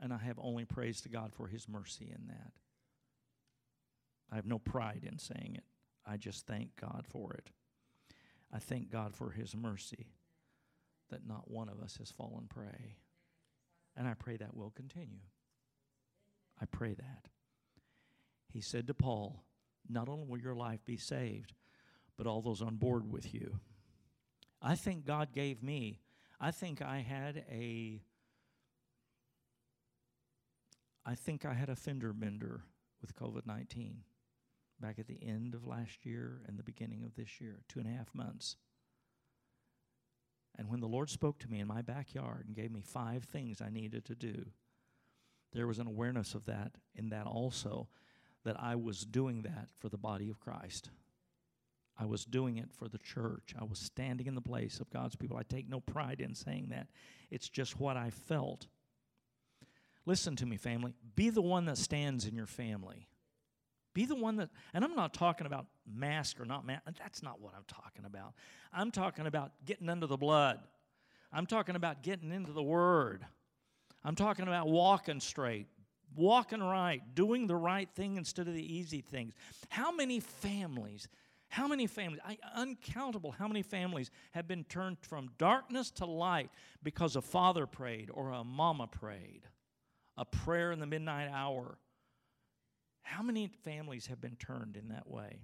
And 0.00 0.12
I 0.12 0.18
have 0.18 0.38
only 0.40 0.64
praise 0.64 1.00
to 1.02 1.08
God 1.08 1.32
for 1.34 1.46
His 1.46 1.68
mercy 1.68 2.10
in 2.10 2.26
that. 2.28 2.52
I 4.32 4.36
have 4.36 4.46
no 4.46 4.58
pride 4.58 5.06
in 5.08 5.18
saying 5.18 5.54
it. 5.56 5.64
I 6.06 6.16
just 6.16 6.46
thank 6.46 6.70
God 6.80 7.04
for 7.08 7.34
it. 7.34 7.50
I 8.54 8.58
thank 8.58 8.90
God 8.90 9.16
for 9.16 9.30
His 9.30 9.56
mercy 9.56 10.06
that 11.10 11.26
not 11.26 11.50
one 11.50 11.68
of 11.68 11.80
us 11.80 11.96
has 11.98 12.12
fallen 12.12 12.46
prey. 12.48 12.96
And 13.96 14.06
I 14.06 14.14
pray 14.14 14.36
that 14.36 14.56
will 14.56 14.70
continue. 14.70 15.22
I 16.60 16.66
pray 16.66 16.94
that. 16.94 17.28
He 18.48 18.60
said 18.60 18.86
to 18.86 18.94
Paul, 18.94 19.42
Not 19.88 20.08
only 20.08 20.24
will 20.26 20.38
your 20.38 20.54
life 20.54 20.84
be 20.84 20.96
saved, 20.96 21.52
but 22.16 22.26
all 22.26 22.42
those 22.42 22.62
on 22.62 22.76
board 22.76 23.10
with 23.10 23.34
you. 23.34 23.58
I 24.62 24.76
think 24.76 25.04
God 25.04 25.32
gave 25.32 25.62
me, 25.62 26.00
I 26.40 26.52
think 26.52 26.80
I 26.80 27.00
had 27.00 27.44
a, 27.50 28.00
I 31.04 31.14
think 31.16 31.44
I 31.44 31.54
had 31.54 31.68
a 31.68 31.76
fender 31.76 32.12
bender 32.12 32.62
with 33.00 33.14
COVID 33.16 33.46
19 33.46 34.04
back 34.84 34.98
at 34.98 35.06
the 35.06 35.18
end 35.26 35.54
of 35.54 35.66
last 35.66 36.04
year 36.04 36.42
and 36.46 36.58
the 36.58 36.62
beginning 36.62 37.04
of 37.04 37.14
this 37.14 37.40
year, 37.40 37.62
two 37.68 37.80
and 37.80 37.88
a 37.88 37.96
half 37.96 38.14
months. 38.14 38.56
And 40.58 40.68
when 40.68 40.80
the 40.80 40.86
Lord 40.86 41.08
spoke 41.08 41.38
to 41.38 41.50
me 41.50 41.58
in 41.58 41.66
my 41.66 41.80
backyard 41.80 42.44
and 42.46 42.54
gave 42.54 42.70
me 42.70 42.82
five 42.82 43.24
things 43.24 43.62
I 43.62 43.70
needed 43.70 44.04
to 44.04 44.14
do, 44.14 44.46
there 45.54 45.66
was 45.66 45.78
an 45.78 45.86
awareness 45.86 46.34
of 46.34 46.44
that 46.46 46.72
in 46.94 47.08
that 47.08 47.26
also 47.26 47.88
that 48.44 48.60
I 48.60 48.76
was 48.76 49.00
doing 49.06 49.42
that 49.42 49.68
for 49.78 49.88
the 49.88 49.96
body 49.96 50.28
of 50.28 50.38
Christ. 50.38 50.90
I 51.98 52.04
was 52.04 52.26
doing 52.26 52.58
it 52.58 52.70
for 52.70 52.86
the 52.86 52.98
church. 52.98 53.54
I 53.58 53.64
was 53.64 53.78
standing 53.78 54.26
in 54.26 54.34
the 54.34 54.42
place 54.42 54.80
of 54.80 54.90
God's 54.90 55.16
people. 55.16 55.38
I 55.38 55.44
take 55.44 55.68
no 55.68 55.80
pride 55.80 56.20
in 56.20 56.34
saying 56.34 56.68
that. 56.70 56.88
It's 57.30 57.48
just 57.48 57.80
what 57.80 57.96
I 57.96 58.10
felt. 58.10 58.66
Listen 60.04 60.36
to 60.36 60.46
me, 60.46 60.58
family. 60.58 60.92
Be 61.16 61.30
the 61.30 61.40
one 61.40 61.64
that 61.64 61.78
stands 61.78 62.26
in 62.26 62.34
your 62.36 62.46
family. 62.46 63.08
Be 63.94 64.06
the 64.06 64.16
one 64.16 64.36
that, 64.36 64.50
and 64.74 64.84
I'm 64.84 64.96
not 64.96 65.14
talking 65.14 65.46
about 65.46 65.66
mask 65.86 66.40
or 66.40 66.44
not 66.44 66.66
mask. 66.66 66.82
That's 66.98 67.22
not 67.22 67.40
what 67.40 67.54
I'm 67.56 67.64
talking 67.68 68.04
about. 68.04 68.34
I'm 68.72 68.90
talking 68.90 69.26
about 69.26 69.52
getting 69.64 69.88
under 69.88 70.06
the 70.06 70.16
blood. 70.16 70.58
I'm 71.32 71.46
talking 71.46 71.76
about 71.76 72.02
getting 72.02 72.32
into 72.32 72.52
the 72.52 72.62
Word. 72.62 73.24
I'm 74.04 74.16
talking 74.16 74.46
about 74.46 74.68
walking 74.68 75.20
straight, 75.20 75.66
walking 76.16 76.60
right, 76.60 77.02
doing 77.14 77.46
the 77.46 77.56
right 77.56 77.88
thing 77.94 78.16
instead 78.16 78.48
of 78.48 78.54
the 78.54 78.74
easy 78.74 79.00
things. 79.00 79.32
How 79.68 79.92
many 79.92 80.18
families, 80.18 81.08
how 81.48 81.68
many 81.68 81.86
families, 81.86 82.20
I, 82.26 82.36
uncountable 82.56 83.30
how 83.30 83.46
many 83.46 83.62
families 83.62 84.10
have 84.32 84.48
been 84.48 84.64
turned 84.64 84.98
from 85.00 85.30
darkness 85.38 85.92
to 85.92 86.04
light 86.04 86.50
because 86.82 87.14
a 87.14 87.22
father 87.22 87.66
prayed 87.66 88.10
or 88.12 88.32
a 88.32 88.42
mama 88.42 88.88
prayed, 88.88 89.42
a 90.16 90.24
prayer 90.24 90.72
in 90.72 90.80
the 90.80 90.86
midnight 90.86 91.30
hour 91.32 91.78
how 93.04 93.22
many 93.22 93.46
families 93.46 94.06
have 94.06 94.20
been 94.20 94.36
turned 94.36 94.76
in 94.76 94.88
that 94.88 95.08
way? 95.08 95.38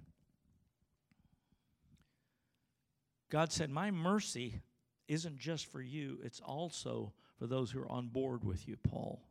God 3.29 3.53
said, 3.53 3.69
My 3.69 3.91
mercy 3.91 4.61
isn't 5.07 5.37
just 5.37 5.71
for 5.71 5.81
you, 5.81 6.19
it's 6.23 6.41
also 6.41 7.13
for 7.37 7.47
those 7.47 7.71
who 7.71 7.79
are 7.79 7.91
on 7.91 8.09
board 8.09 8.43
with 8.43 8.67
you, 8.67 8.77
Paul. 8.77 9.21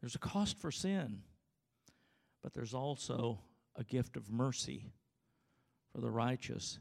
There's 0.00 0.14
a 0.14 0.18
cost 0.18 0.58
for 0.58 0.70
sin, 0.70 1.22
but 2.42 2.52
there's 2.52 2.74
also 2.74 3.40
a 3.76 3.84
gift 3.84 4.16
of 4.16 4.30
mercy 4.30 4.92
for 5.92 6.00
the 6.00 6.10
righteous. 6.10 6.78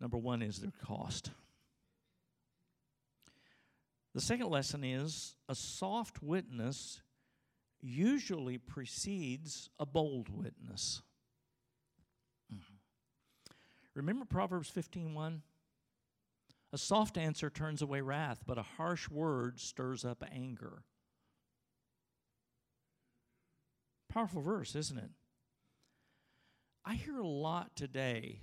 Number 0.00 0.16
one 0.16 0.40
is 0.40 0.58
their 0.60 0.72
cost. 0.84 1.30
The 4.14 4.20
second 4.20 4.50
lesson 4.50 4.84
is 4.84 5.36
a 5.48 5.54
soft 5.54 6.22
witness 6.22 7.00
usually 7.80 8.58
precedes 8.58 9.70
a 9.78 9.86
bold 9.86 10.28
witness. 10.28 11.02
Mm-hmm. 12.52 12.74
Remember 13.94 14.24
Proverbs 14.24 14.70
15:1? 14.70 15.40
A 16.74 16.78
soft 16.78 17.18
answer 17.18 17.50
turns 17.50 17.82
away 17.82 18.00
wrath, 18.00 18.44
but 18.46 18.56
a 18.56 18.62
harsh 18.62 19.08
word 19.08 19.60
stirs 19.60 20.04
up 20.04 20.24
anger. 20.32 20.84
Powerful 24.08 24.40
verse, 24.40 24.74
isn't 24.74 24.98
it? 24.98 25.10
I 26.84 26.94
hear 26.94 27.18
a 27.18 27.26
lot 27.26 27.76
today. 27.76 28.40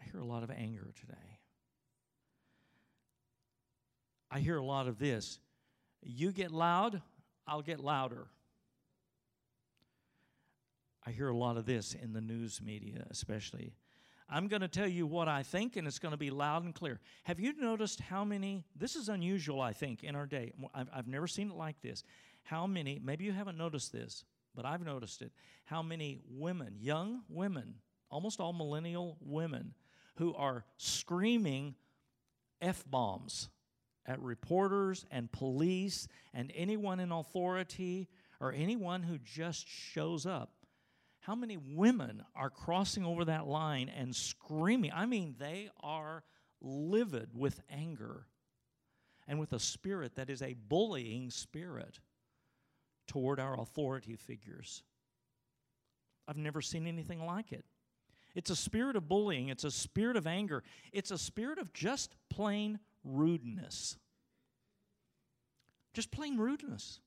I 0.00 0.04
hear 0.04 0.20
a 0.20 0.24
lot 0.26 0.42
of 0.42 0.50
anger 0.50 0.92
today. 0.98 1.37
I 4.30 4.40
hear 4.40 4.56
a 4.56 4.64
lot 4.64 4.88
of 4.88 4.98
this 4.98 5.38
you 6.02 6.32
get 6.32 6.52
loud, 6.52 7.02
I'll 7.46 7.62
get 7.62 7.80
louder. 7.80 8.28
I 11.04 11.10
hear 11.10 11.28
a 11.28 11.36
lot 11.36 11.56
of 11.56 11.64
this 11.64 11.94
in 11.94 12.12
the 12.12 12.20
news 12.20 12.60
media, 12.62 13.06
especially. 13.10 13.72
I'm 14.28 14.46
going 14.46 14.60
to 14.60 14.68
tell 14.68 14.86
you 14.86 15.06
what 15.06 15.26
I 15.26 15.42
think, 15.42 15.76
and 15.76 15.86
it's 15.86 15.98
going 15.98 16.12
to 16.12 16.18
be 16.18 16.30
loud 16.30 16.64
and 16.64 16.74
clear. 16.74 17.00
Have 17.24 17.40
you 17.40 17.54
noticed 17.58 18.00
how 18.00 18.24
many? 18.24 18.64
This 18.76 18.94
is 18.94 19.08
unusual, 19.08 19.60
I 19.60 19.72
think, 19.72 20.04
in 20.04 20.14
our 20.14 20.26
day. 20.26 20.52
I've, 20.74 20.88
I've 20.94 21.06
never 21.08 21.26
seen 21.26 21.50
it 21.50 21.56
like 21.56 21.80
this. 21.80 22.04
How 22.42 22.66
many, 22.66 23.00
maybe 23.02 23.24
you 23.24 23.32
haven't 23.32 23.56
noticed 23.56 23.90
this, 23.90 24.24
but 24.54 24.66
I've 24.66 24.84
noticed 24.84 25.22
it. 25.22 25.32
How 25.64 25.82
many 25.82 26.20
women, 26.28 26.74
young 26.78 27.22
women, 27.30 27.76
almost 28.10 28.38
all 28.38 28.52
millennial 28.52 29.16
women, 29.20 29.72
who 30.16 30.34
are 30.34 30.64
screaming 30.76 31.74
F 32.60 32.84
bombs 32.86 33.48
at 34.08 34.20
reporters 34.20 35.04
and 35.10 35.30
police 35.30 36.08
and 36.32 36.50
anyone 36.56 36.98
in 36.98 37.12
authority 37.12 38.08
or 38.40 38.52
anyone 38.52 39.02
who 39.02 39.18
just 39.18 39.68
shows 39.68 40.24
up. 40.26 40.50
How 41.20 41.34
many 41.34 41.58
women 41.58 42.22
are 42.34 42.48
crossing 42.48 43.04
over 43.04 43.26
that 43.26 43.46
line 43.46 43.90
and 43.90 44.16
screaming? 44.16 44.92
I 44.94 45.04
mean, 45.04 45.36
they 45.38 45.68
are 45.82 46.24
livid 46.62 47.30
with 47.34 47.60
anger 47.70 48.26
and 49.28 49.38
with 49.38 49.52
a 49.52 49.60
spirit 49.60 50.14
that 50.14 50.30
is 50.30 50.40
a 50.40 50.54
bullying 50.54 51.30
spirit 51.30 52.00
toward 53.06 53.38
our 53.38 53.60
authority 53.60 54.16
figures. 54.16 54.82
I've 56.26 56.38
never 56.38 56.62
seen 56.62 56.86
anything 56.86 57.24
like 57.24 57.52
it. 57.52 57.66
It's 58.34 58.50
a 58.50 58.56
spirit 58.56 58.96
of 58.96 59.08
bullying, 59.08 59.48
it's 59.48 59.64
a 59.64 59.70
spirit 59.70 60.16
of 60.16 60.26
anger, 60.26 60.62
it's 60.92 61.10
a 61.10 61.18
spirit 61.18 61.58
of 61.58 61.72
just 61.72 62.14
plain 62.30 62.78
rudeness. 63.04 63.96
Just 65.94 66.10
plain 66.10 66.36
rudeness. 66.36 67.00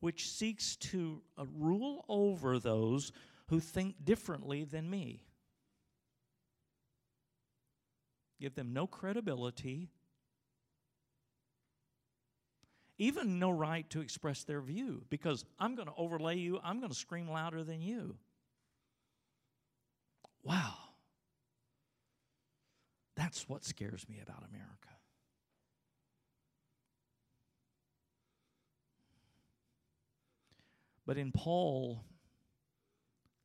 Which 0.00 0.30
seeks 0.30 0.76
to 0.76 1.22
uh, 1.36 1.44
rule 1.54 2.04
over 2.08 2.58
those 2.58 3.12
who 3.48 3.60
think 3.60 3.96
differently 4.04 4.64
than 4.64 4.88
me. 4.88 5.24
Give 8.40 8.54
them 8.54 8.72
no 8.72 8.86
credibility, 8.86 9.90
even 12.96 13.38
no 13.38 13.50
right 13.50 13.88
to 13.90 14.00
express 14.00 14.44
their 14.44 14.62
view, 14.62 15.02
because 15.10 15.44
I'm 15.58 15.74
going 15.74 15.88
to 15.88 15.94
overlay 15.96 16.36
you, 16.36 16.58
I'm 16.64 16.78
going 16.78 16.90
to 16.90 16.96
scream 16.96 17.28
louder 17.28 17.62
than 17.62 17.82
you. 17.82 18.16
Wow. 20.42 20.74
That's 23.20 23.46
what 23.50 23.66
scares 23.66 24.08
me 24.08 24.18
about 24.22 24.48
America. 24.48 24.88
But 31.04 31.18
in 31.18 31.30
Paul, 31.30 32.02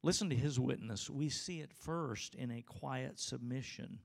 listen 0.02 0.30
to 0.30 0.36
his 0.36 0.58
witness. 0.58 1.10
We 1.10 1.28
see 1.28 1.60
it 1.60 1.74
first 1.74 2.36
in 2.36 2.52
a 2.52 2.62
quiet 2.62 3.20
submission. 3.20 4.00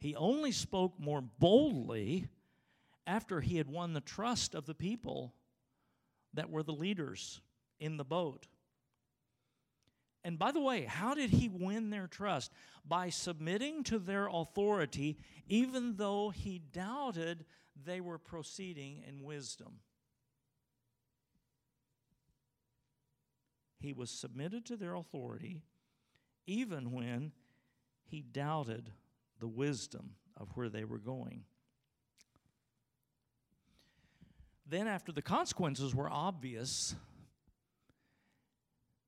He 0.00 0.16
only 0.16 0.50
spoke 0.50 0.98
more 0.98 1.22
boldly 1.22 2.26
after 3.06 3.40
he 3.40 3.58
had 3.58 3.68
won 3.68 3.92
the 3.92 4.00
trust 4.00 4.56
of 4.56 4.66
the 4.66 4.74
people 4.74 5.32
that 6.34 6.50
were 6.50 6.64
the 6.64 6.72
leaders 6.72 7.40
in 7.78 7.98
the 7.98 8.04
boat. 8.04 8.48
And 10.26 10.40
by 10.40 10.50
the 10.50 10.60
way, 10.60 10.82
how 10.82 11.14
did 11.14 11.30
he 11.30 11.48
win 11.48 11.90
their 11.90 12.08
trust? 12.08 12.50
By 12.84 13.10
submitting 13.10 13.84
to 13.84 14.00
their 14.00 14.26
authority, 14.26 15.18
even 15.46 15.94
though 15.94 16.30
he 16.30 16.58
doubted 16.58 17.44
they 17.84 18.00
were 18.00 18.18
proceeding 18.18 19.04
in 19.06 19.22
wisdom. 19.22 19.78
He 23.78 23.92
was 23.92 24.10
submitted 24.10 24.66
to 24.66 24.76
their 24.76 24.96
authority, 24.96 25.62
even 26.44 26.90
when 26.90 27.30
he 28.02 28.20
doubted 28.20 28.90
the 29.38 29.46
wisdom 29.46 30.16
of 30.36 30.48
where 30.56 30.68
they 30.68 30.82
were 30.82 30.98
going. 30.98 31.44
Then, 34.66 34.88
after 34.88 35.12
the 35.12 35.22
consequences 35.22 35.94
were 35.94 36.10
obvious, 36.10 36.96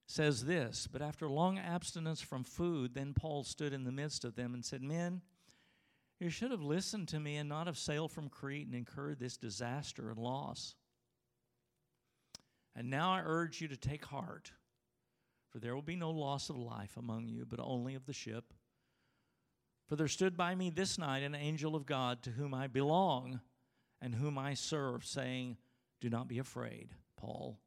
says 0.08 0.46
this 0.46 0.88
But 0.90 1.02
after 1.02 1.28
long 1.28 1.58
abstinence 1.58 2.20
from 2.20 2.42
food, 2.42 2.94
then 2.94 3.12
Paul 3.14 3.44
stood 3.44 3.72
in 3.72 3.84
the 3.84 3.92
midst 3.92 4.24
of 4.24 4.34
them 4.34 4.54
and 4.54 4.64
said, 4.64 4.82
Men, 4.82 5.20
you 6.18 6.30
should 6.30 6.50
have 6.50 6.62
listened 6.62 7.06
to 7.08 7.20
me 7.20 7.36
and 7.36 7.48
not 7.48 7.68
have 7.68 7.78
sailed 7.78 8.10
from 8.10 8.28
Crete 8.28 8.66
and 8.66 8.74
incurred 8.74 9.20
this 9.20 9.36
disaster 9.36 10.10
and 10.10 10.18
loss. 10.18 10.74
And 12.74 12.90
now 12.90 13.12
I 13.12 13.22
urge 13.24 13.60
you 13.60 13.68
to 13.68 13.76
take 13.76 14.04
heart, 14.04 14.50
for 15.50 15.58
there 15.58 15.74
will 15.74 15.82
be 15.82 15.96
no 15.96 16.10
loss 16.10 16.50
of 16.50 16.56
life 16.56 16.96
among 16.96 17.28
you, 17.28 17.46
but 17.48 17.60
only 17.60 17.94
of 17.94 18.06
the 18.06 18.12
ship. 18.12 18.52
For 19.86 19.96
there 19.96 20.08
stood 20.08 20.36
by 20.36 20.54
me 20.54 20.70
this 20.70 20.98
night 20.98 21.22
an 21.22 21.34
angel 21.34 21.76
of 21.76 21.86
God 21.86 22.22
to 22.22 22.30
whom 22.30 22.52
I 22.52 22.66
belong 22.66 23.40
and 24.00 24.14
whom 24.14 24.38
I 24.38 24.54
serve, 24.54 25.04
saying, 25.04 25.56
Do 26.00 26.10
not 26.10 26.28
be 26.28 26.38
afraid, 26.38 26.90
Paul. 27.16 27.58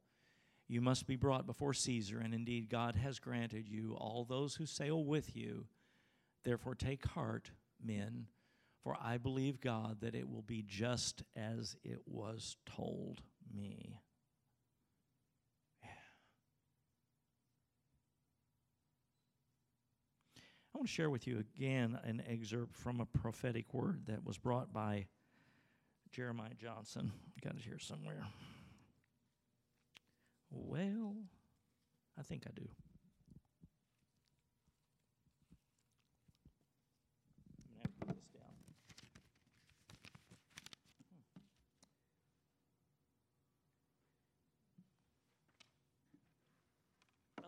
You 0.72 0.80
must 0.80 1.06
be 1.06 1.16
brought 1.16 1.44
before 1.46 1.74
Caesar, 1.74 2.18
and 2.18 2.32
indeed 2.32 2.70
God 2.70 2.96
has 2.96 3.18
granted 3.18 3.68
you 3.68 3.94
all 4.00 4.24
those 4.24 4.54
who 4.54 4.64
sail 4.64 5.04
with 5.04 5.36
you. 5.36 5.66
Therefore, 6.44 6.74
take 6.74 7.04
heart, 7.08 7.50
men, 7.84 8.28
for 8.82 8.96
I 8.98 9.18
believe 9.18 9.60
God 9.60 9.98
that 10.00 10.14
it 10.14 10.30
will 10.30 10.40
be 10.40 10.64
just 10.66 11.24
as 11.36 11.76
it 11.84 11.98
was 12.06 12.56
told 12.64 13.20
me. 13.54 13.98
I 20.74 20.78
want 20.78 20.88
to 20.88 20.94
share 20.94 21.10
with 21.10 21.26
you 21.26 21.38
again 21.38 21.98
an 22.02 22.22
excerpt 22.26 22.74
from 22.74 23.00
a 23.00 23.04
prophetic 23.04 23.74
word 23.74 24.06
that 24.06 24.24
was 24.24 24.38
brought 24.38 24.72
by 24.72 25.04
Jeremiah 26.12 26.54
Johnson. 26.58 27.12
Got 27.44 27.56
it 27.56 27.62
here 27.62 27.78
somewhere. 27.78 28.24
Well, 30.52 31.16
I 32.18 32.22
think 32.22 32.44
I 32.46 32.52
do. 32.52 32.68
Hmm. 41.08 41.24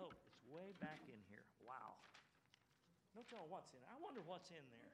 Oh, 0.01 0.09
it's 0.09 0.25
way 0.49 0.73
back 0.81 1.05
in 1.13 1.21
here. 1.29 1.45
Wow. 1.61 2.01
No 3.15 3.21
telling 3.29 3.53
what's 3.53 3.77
in. 3.77 3.85
I 3.93 4.01
wonder 4.01 4.25
what's 4.25 4.49
in 4.49 4.65
there. 4.73 4.93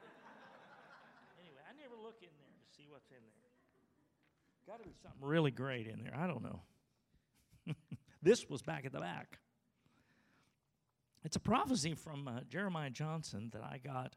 anyway, 1.44 1.60
I 1.68 1.76
never 1.76 1.94
look 2.00 2.24
in 2.24 2.32
there 2.40 2.56
to 2.56 2.64
see 2.72 2.88
what's 2.88 3.12
in 3.12 3.20
there. 3.20 3.52
Got 4.66 4.80
to 4.80 4.88
be 4.88 4.96
something 4.96 5.20
really 5.20 5.50
great 5.50 5.86
in 5.86 6.00
there. 6.00 6.16
I 6.16 6.26
don't 6.26 6.42
know. 6.42 6.64
this 8.22 8.48
was 8.48 8.62
back 8.62 8.84
at 8.84 8.92
the 8.92 9.00
back. 9.00 9.38
It's 11.24 11.36
a 11.36 11.40
prophecy 11.40 11.94
from 11.94 12.26
uh, 12.28 12.40
Jeremiah 12.48 12.90
Johnson 12.90 13.50
that 13.52 13.62
I 13.62 13.78
got. 13.78 14.16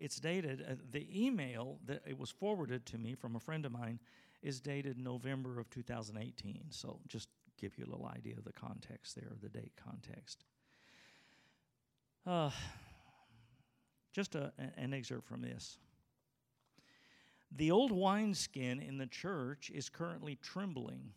It's 0.00 0.20
dated, 0.20 0.64
uh, 0.68 0.74
the 0.90 1.06
email 1.14 1.78
that 1.86 2.02
it 2.06 2.18
was 2.18 2.30
forwarded 2.30 2.86
to 2.86 2.98
me 2.98 3.14
from 3.14 3.36
a 3.36 3.40
friend 3.40 3.66
of 3.66 3.72
mine 3.72 3.98
is 4.42 4.60
dated 4.60 4.98
November 4.98 5.58
of 5.58 5.68
2018. 5.70 6.66
So 6.70 7.00
just 7.08 7.28
give 7.58 7.76
you 7.76 7.84
a 7.84 7.90
little 7.90 8.06
idea 8.06 8.34
of 8.36 8.44
the 8.44 8.52
context 8.52 9.16
there, 9.16 9.32
the 9.42 9.48
date 9.48 9.72
context. 9.82 10.44
Uh, 12.26 12.50
just 14.12 14.34
a, 14.34 14.52
an 14.76 14.94
excerpt 14.94 15.26
from 15.26 15.42
this. 15.42 15.78
The 17.56 17.70
old 17.70 17.92
wineskin 17.92 18.80
in 18.80 18.98
the 18.98 19.06
church 19.06 19.70
is 19.74 19.88
currently 19.88 20.38
trembling 20.42 21.12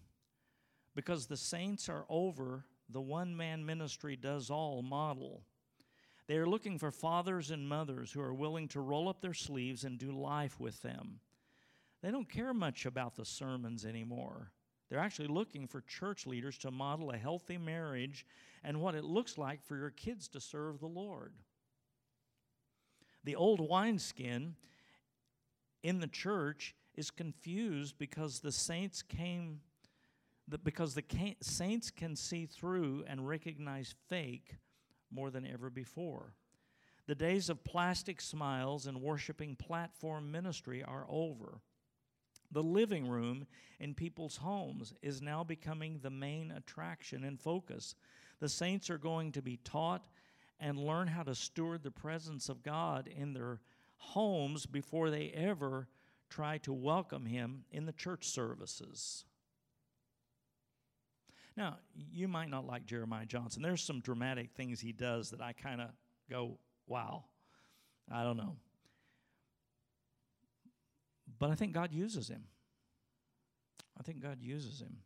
because 0.96 1.26
the 1.26 1.38
saints 1.38 1.90
are 1.90 2.06
over 2.10 2.66
the 2.90 3.02
one 3.02 3.36
man 3.36 3.66
ministry 3.66 4.16
does 4.16 4.50
all 4.50 4.82
model. 4.82 5.44
They 6.28 6.38
are 6.38 6.48
looking 6.48 6.78
for 6.78 6.92
fathers 6.92 7.52
and 7.52 7.68
mothers 7.68 8.12
who 8.12 8.22
are 8.22 8.34
willing 8.34 8.68
to 8.70 8.82
roll 8.82 9.10
up 9.10 9.22
their 9.22 9.34
sleeves 9.34 9.84
and 9.84 9.98
do 9.98 10.12
life 10.12 10.60
with 10.60 10.82
them. 10.82 11.20
They 12.02 12.12
don't 12.12 12.30
care 12.30 12.54
much 12.54 12.86
about 12.86 13.16
the 13.16 13.26
sermons 13.26 13.86
anymore. 13.86 14.52
They're 14.90 15.00
actually 15.00 15.30
looking 15.30 15.68
for 15.68 15.82
church 15.82 16.28
leaders 16.28 16.58
to 16.60 16.72
model 16.72 17.12
a 17.12 17.18
healthy 17.18 17.58
marriage 17.58 18.26
and 18.64 18.82
what 18.82 18.96
it 18.96 19.04
looks 19.04 19.38
like 19.38 19.64
for 19.64 19.78
your 19.78 19.92
kids 19.92 20.28
to 20.30 20.42
serve 20.42 20.80
the 20.80 20.88
Lord. 20.88 21.34
The 23.24 23.36
old 23.36 23.62
wineskin 23.62 24.56
in 25.84 26.00
the 26.00 26.08
church 26.08 26.76
is 26.96 27.10
confused 27.10 27.96
because 27.98 28.40
the 28.40 28.52
saints 28.52 29.02
came 29.02 29.62
because 30.64 30.96
the 30.96 31.36
saints 31.42 31.92
can 31.92 32.16
see 32.16 32.46
through 32.46 33.04
and 33.08 33.28
recognize 33.28 33.96
fake 34.08 34.58
more 35.12 35.30
than 35.30 35.46
ever 35.46 35.70
before. 35.70 36.34
The 37.08 37.16
days 37.16 37.50
of 37.50 37.64
plastic 37.64 38.22
smiles 38.22 38.88
and 38.88 39.02
worshiping 39.02 39.56
platform 39.56 40.32
ministry 40.32 40.84
are 40.84 41.06
over. 41.10 41.60
The 42.52 42.64
living 42.64 43.08
room 43.08 43.48
in 43.80 43.94
people's 43.94 44.38
homes 44.38 44.94
is 45.02 45.22
now 45.22 45.44
becoming 45.44 46.00
the 46.00 46.10
main 46.10 46.52
attraction 46.52 47.24
and 47.24 47.40
focus. 47.40 47.96
The 48.40 48.50
saints 48.50 48.90
are 48.90 48.98
going 48.98 49.32
to 49.34 49.42
be 49.42 49.58
taught 49.58 50.06
and 50.60 50.78
learn 50.78 51.08
how 51.08 51.24
to 51.24 51.34
steward 51.34 51.84
the 51.84 51.92
presence 51.92 52.50
of 52.50 52.62
God 52.64 53.08
in 53.08 53.34
their 53.34 53.62
homes 53.98 54.66
before 54.66 55.10
they 55.10 55.32
ever 55.34 55.88
try 56.30 56.58
to 56.60 56.74
welcome 56.74 57.26
him 57.26 57.66
in 57.72 57.86
the 57.86 57.92
church 57.94 58.28
services. 58.28 59.26
Now, 61.62 61.78
you 62.12 62.28
might 62.28 62.50
not 62.50 62.66
like 62.66 62.88
Jeremiah 62.88 63.28
Johnson. 63.28 63.62
There's 63.62 63.84
some 63.84 64.00
dramatic 64.00 64.50
things 64.56 64.80
he 64.80 64.94
does 64.94 65.30
that 65.30 65.42
I 65.42 65.54
kind 65.54 65.80
of 65.80 65.90
go, 66.28 66.58
wow, 66.88 67.26
I 68.12 68.24
don't 68.24 68.38
know. 68.38 68.56
But 71.38 71.52
I 71.52 71.54
think 71.54 71.74
God 71.74 71.94
uses 71.94 72.28
him. 72.28 72.46
I 73.96 74.02
think 74.02 74.24
God 74.24 74.40
uses 74.42 74.82
him. 74.82 74.98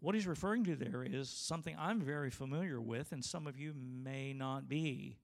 What 0.00 0.14
he's 0.14 0.26
referring 0.26 0.64
to 0.64 0.74
there 0.74 1.04
is 1.04 1.28
something 1.28 1.76
I'm 1.78 2.00
very 2.00 2.30
familiar 2.30 2.80
with, 2.80 3.12
and 3.12 3.22
some 3.22 3.46
of 3.46 3.58
you 3.58 3.74
may 3.76 4.32
not 4.32 4.70
be. 4.70 5.18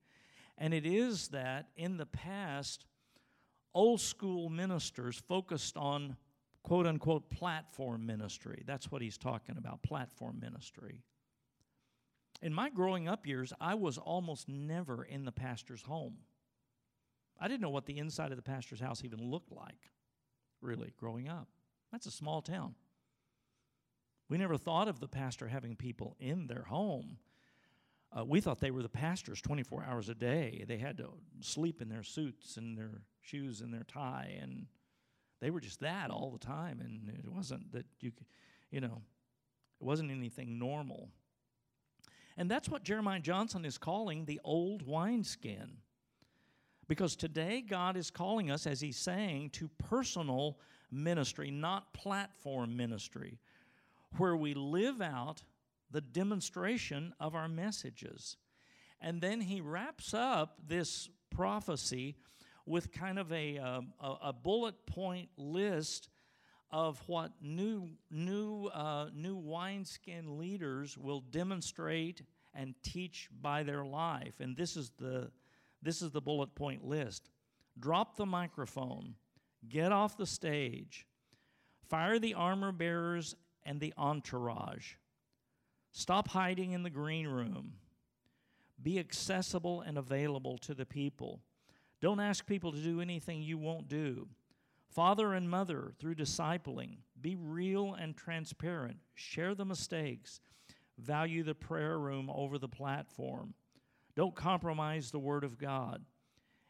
And 0.59 0.75
it 0.75 0.85
is 0.85 1.29
that 1.29 1.69
in 1.75 1.97
the 1.97 2.05
past, 2.05 2.85
old 3.73 4.03
school 4.03 4.51
ministers 4.51 5.23
focused 5.27 5.79
on 5.79 6.19
quote 6.65 6.87
unquote 6.87 7.31
platform 7.31 8.05
ministry. 8.05 8.65
That's 8.67 8.91
what 8.91 9.03
he's 9.03 9.19
talking 9.19 9.57
about 9.57 9.83
platform 9.83 10.41
ministry. 10.41 11.05
In 12.43 12.53
my 12.53 12.69
growing 12.69 13.07
up 13.07 13.27
years, 13.27 13.53
I 13.61 13.75
was 13.75 13.97
almost 13.97 14.49
never 14.49 15.05
in 15.05 15.25
the 15.25 15.33
pastor's 15.33 15.83
home. 15.83 16.17
I 17.39 17.49
didn't 17.49 17.61
know 17.61 17.71
what 17.71 17.87
the 17.87 17.99
inside 17.99 18.33
of 18.33 18.37
the 18.37 18.43
pastor's 18.43 18.81
house 18.81 19.05
even 19.05 19.31
looked 19.31 19.53
like, 19.53 19.91
really, 20.61 20.93
growing 20.97 21.29
up. 21.29 21.49
That's 21.93 22.07
a 22.07 22.11
small 22.11 22.43
town. 22.43 22.75
We 24.29 24.39
never 24.39 24.57
thought 24.57 24.89
of 24.89 25.01
the 25.01 25.09
pastor 25.09 25.49
having 25.49 25.77
people 25.77 26.17
in 26.19 26.47
their 26.47 26.63
home. 26.63 27.19
Uh, 28.17 28.25
we 28.25 28.41
thought 28.41 28.61
they 28.61 28.71
were 28.71 28.83
the 28.83 28.89
pastors 28.89 29.43
24 29.43 29.85
hours 29.85 30.09
a 30.09 30.15
day. 30.15 30.65
They 30.67 30.79
had 30.79 30.97
to 30.99 31.11
sleep 31.41 31.83
in 31.83 31.89
their 31.89 32.03
suits 32.03 32.57
and 32.57 32.79
their 32.79 33.03
shoes 33.21 33.61
and 33.61 33.73
their 33.73 33.85
tie, 33.85 34.39
and 34.41 34.67
they 35.45 35.51
were 35.51 35.61
just 35.61 35.81
that 35.81 36.11
all 36.11 36.31
the 36.31 36.39
time. 36.39 36.81
And 36.81 37.19
it 37.19 37.31
wasn't 37.31 37.71
that 37.73 37.85
you, 38.01 38.11
could, 38.13 38.25
you 38.71 38.81
know, 38.81 39.03
it 39.79 39.85
wasn't 39.85 40.11
anything 40.11 40.59
normal. 40.59 41.11
And 42.39 42.51
that's 42.51 42.67
what 42.67 42.83
Jeremiah 42.83 43.21
Johnson 43.21 43.67
is 43.67 43.77
calling 43.77 44.25
the 44.25 44.41
old 44.43 44.87
wineskin. 44.87 45.77
Because 46.89 47.15
today, 47.15 47.61
God 47.61 47.99
is 47.99 48.11
calling 48.11 48.51
us, 48.51 48.67
as 48.67 48.81
he's 48.81 48.97
saying, 48.97 49.51
to 49.51 49.69
personal 49.69 50.59
ministry, 50.91 51.51
not 51.51 51.93
platform 51.93 52.75
ministry, 52.75 53.39
where 54.17 54.37
we 54.37 54.55
live 54.55 55.03
out 55.03 55.43
the 55.91 56.01
demonstration 56.01 57.13
of 57.21 57.35
our 57.35 57.49
messages. 57.49 58.39
And 58.99 59.21
then 59.21 59.43
he 59.43 59.61
wraps 59.61 60.15
up 60.15 60.57
this 60.67 61.11
prophecy 61.29 62.17
with 62.67 62.93
kind 62.93 63.19
of 63.19 63.31
a, 63.33 63.59
uh, 63.59 63.81
a, 64.01 64.17
a, 64.25 64.33
bullet 64.33 64.75
point 64.87 65.29
list 65.37 66.09
of 66.71 67.01
what 67.07 67.33
new, 67.41 67.91
new, 68.11 68.67
uh, 68.67 69.09
new 69.15 69.37
wineskin 69.37 70.39
leaders 70.39 70.97
will 70.97 71.21
demonstrate 71.21 72.23
and 72.55 72.75
teach 72.83 73.29
by 73.43 73.63
their 73.63 73.85
life. 73.85 74.41
And 74.41 74.57
this 74.57 74.77
is 74.77 74.93
the, 74.99 75.31
this 75.83 76.01
is 76.01 76.11
the 76.11 76.21
bullet 76.21 76.55
point 76.55 76.85
list. 76.85 77.29
Drop 77.79 78.17
the 78.17 78.27
microphone, 78.27 79.15
get 79.69 79.93
off 79.93 80.17
the 80.17 80.27
stage, 80.27 81.07
fire 81.89 82.19
the 82.19 82.35
armor 82.35 82.73
bearers 82.73 83.35
and 83.65 83.81
the 83.81 83.93
entourage, 83.97 84.95
stop 85.93 86.29
hiding 86.29 86.73
in 86.73 86.83
the 86.83 86.91
green 86.91 87.27
room, 87.27 87.75
be 88.83 88.99
accessible 88.99 89.81
and 89.83 89.99
available 89.99 90.59
to 90.59 90.75
the 90.75 90.87
people. 90.87 91.41
Don't 92.05 92.21
ask 92.21 92.45
people 92.45 92.71
to 92.71 92.83
do 92.83 93.01
anything 93.01 93.41
you 93.41 93.57
won't 93.57 93.89
do. 93.89 94.29
Father 94.91 95.33
and 95.33 95.49
mother, 95.49 95.95
through 95.99 96.17
discipling, 96.17 96.99
be 97.19 97.35
real 97.35 97.95
and 97.95 98.15
transparent. 98.15 98.99
Share 99.15 99.55
the 99.55 99.65
mistakes. 99.65 100.43
Value 100.99 101.43
the 101.43 101.55
prayer 101.55 101.99
room 101.99 102.29
over 102.29 102.59
the 102.59 102.69
platform. 102.69 103.55
Don't 104.15 104.35
compromise 104.35 105.11
the 105.11 105.19
Word 105.19 105.45
of 105.45 105.57
God. 105.57 106.05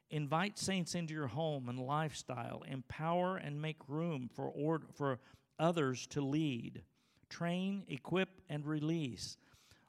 Invite 0.09 0.57
saints 0.57 0.95
into 0.95 1.15
your 1.15 1.27
home 1.27 1.69
and 1.69 1.81
lifestyle. 1.81 2.63
Empower 2.69 3.37
and 3.37 3.61
make 3.61 3.89
room 3.89 4.31
for, 4.33 4.83
for 4.93 5.19
others 5.59 6.07
to 6.11 6.21
lead. 6.21 6.81
Train, 7.29 7.83
equip, 7.89 8.41
and 8.49 8.65
release. 8.65 9.37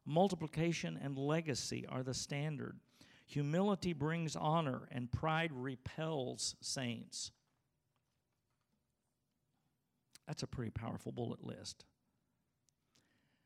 Multiplication 0.07 0.99
and 1.03 1.19
legacy 1.19 1.85
are 1.87 2.01
the 2.01 2.15
standard. 2.15 2.79
Humility 3.27 3.93
brings 3.93 4.35
honor, 4.35 4.87
and 4.91 5.11
pride 5.11 5.51
repels 5.53 6.55
saints. 6.61 7.31
That's 10.27 10.43
a 10.43 10.47
pretty 10.47 10.71
powerful 10.71 11.11
bullet 11.11 11.43
list. 11.43 11.85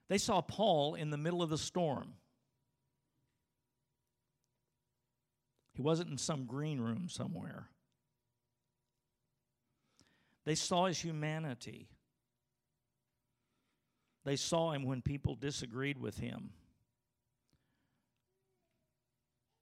They 0.10 0.18
saw 0.18 0.42
Paul 0.42 0.96
in 0.96 1.12
the 1.12 1.18
middle 1.18 1.42
of 1.42 1.50
the 1.50 1.58
storm. 1.58 2.13
He 5.74 5.82
wasn't 5.82 6.10
in 6.10 6.18
some 6.18 6.46
green 6.46 6.82
room 6.82 7.08
somewhere. 7.08 7.70
They 10.46 10.56
saw 10.56 10.88
his 10.88 11.00
humanity. 11.00 11.88
They 14.26 14.36
saw 14.36 14.72
him 14.72 14.84
when 14.84 15.02
people 15.02 15.36
disagreed 15.36 15.98
with 15.98 16.18
him. 16.18 16.52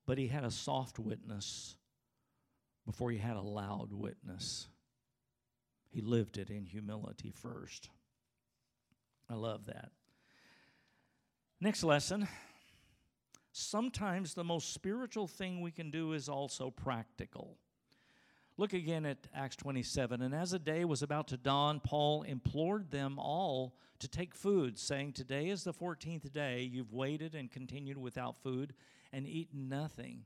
But 0.08 0.18
he 0.18 0.28
had 0.28 0.46
a 0.46 0.52
soft 0.52 0.98
witness 0.98 1.76
before 2.86 3.12
he 3.12 3.18
had 3.18 3.36
a 3.36 3.42
loud 3.42 3.92
witness. 3.92 4.68
He 5.90 6.02
lived 6.02 6.38
it 6.38 6.50
in 6.50 6.66
humility 6.66 7.32
first. 7.32 7.90
I 9.30 9.36
love 9.36 9.66
that. 9.66 9.92
Next 11.60 11.84
lesson. 11.84 12.28
Sometimes 13.52 14.34
the 14.34 14.44
most 14.44 14.74
spiritual 14.74 15.28
thing 15.28 15.60
we 15.62 15.72
can 15.72 15.92
do 15.92 16.14
is 16.14 16.30
also 16.30 16.70
practical. 16.72 17.58
Look 18.56 18.74
again 18.74 19.06
at 19.06 19.28
Acts 19.36 19.56
27. 19.58 20.22
And 20.22 20.34
as 20.34 20.52
the 20.52 20.60
day 20.60 20.86
was 20.86 21.04
about 21.04 21.28
to 21.30 21.38
dawn, 21.38 21.82
Paul 21.84 22.24
implored 22.24 22.92
them 22.92 23.20
all 23.20 23.76
to 24.00 24.08
take 24.08 24.34
food, 24.34 24.80
saying, 24.80 25.14
Today 25.14 25.50
is 25.50 25.64
the 25.64 25.74
14th 25.74 26.32
day. 26.32 26.62
You've 26.62 26.94
waited 26.94 27.36
and 27.36 27.52
continued 27.52 27.98
without 27.98 28.42
food 28.42 28.74
and 29.18 29.28
eaten 29.28 29.68
nothing. 29.68 30.26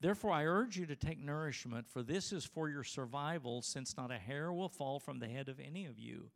Therefore, 0.00 0.30
I 0.30 0.46
urge 0.46 0.78
you 0.78 0.86
to 0.86 0.94
take 0.94 1.18
nourishment, 1.18 1.88
for 1.88 2.02
this 2.04 2.32
is 2.32 2.44
for 2.44 2.70
your 2.70 2.84
survival, 2.84 3.60
since 3.60 3.96
not 3.96 4.12
a 4.12 4.18
hair 4.18 4.52
will 4.52 4.68
fall 4.68 5.00
from 5.00 5.18
the 5.18 5.26
head 5.26 5.48
of 5.48 5.58
any 5.58 5.84
of 5.84 5.98
you. 5.98 6.30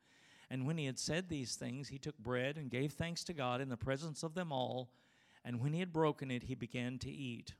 And 0.50 0.66
when 0.66 0.76
he 0.76 0.86
had 0.86 0.98
said 0.98 1.28
these 1.28 1.54
things, 1.54 1.88
he 1.88 1.98
took 1.98 2.18
bread 2.18 2.56
and 2.56 2.68
gave 2.68 2.92
thanks 2.92 3.22
to 3.24 3.32
God 3.32 3.60
in 3.60 3.68
the 3.68 3.76
presence 3.76 4.24
of 4.24 4.34
them 4.34 4.50
all. 4.50 4.90
And 5.44 5.60
when 5.60 5.72
he 5.72 5.78
had 5.78 5.92
broken 5.92 6.32
it, 6.32 6.42
he 6.42 6.56
began 6.56 6.98
to 6.98 7.10
eat. 7.10 7.54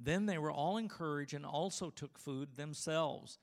Then 0.00 0.24
they 0.24 0.38
were 0.38 0.50
all 0.50 0.78
encouraged 0.78 1.34
and 1.34 1.44
also 1.44 1.90
took 1.90 2.18
food 2.18 2.56
themselves. 2.56 3.38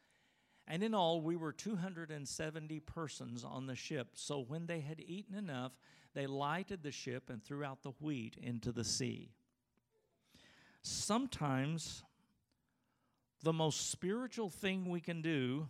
And 0.68 0.84
in 0.84 0.96
all, 0.96 1.22
we 1.22 1.36
were 1.36 1.52
270 1.52 2.80
persons 2.82 3.44
on 3.44 3.68
the 3.68 3.76
ship. 3.76 4.10
So 4.16 4.40
when 4.40 4.66
they 4.66 4.80
had 4.80 5.00
eaten 5.00 5.36
enough, 5.36 5.74
they 6.14 6.28
lighted 6.28 6.84
the 6.84 6.92
ship 6.92 7.30
and 7.30 7.44
threw 7.44 7.64
out 7.64 7.84
the 7.84 7.94
wheat 8.00 8.36
into 8.42 8.72
the 8.72 8.84
sea. 8.84 9.32
Sometimes 10.82 12.04
the 13.44 13.54
most 13.54 13.92
spiritual 13.92 14.50
thing 14.50 14.90
we 14.90 15.00
can 15.00 15.22
do 15.22 15.68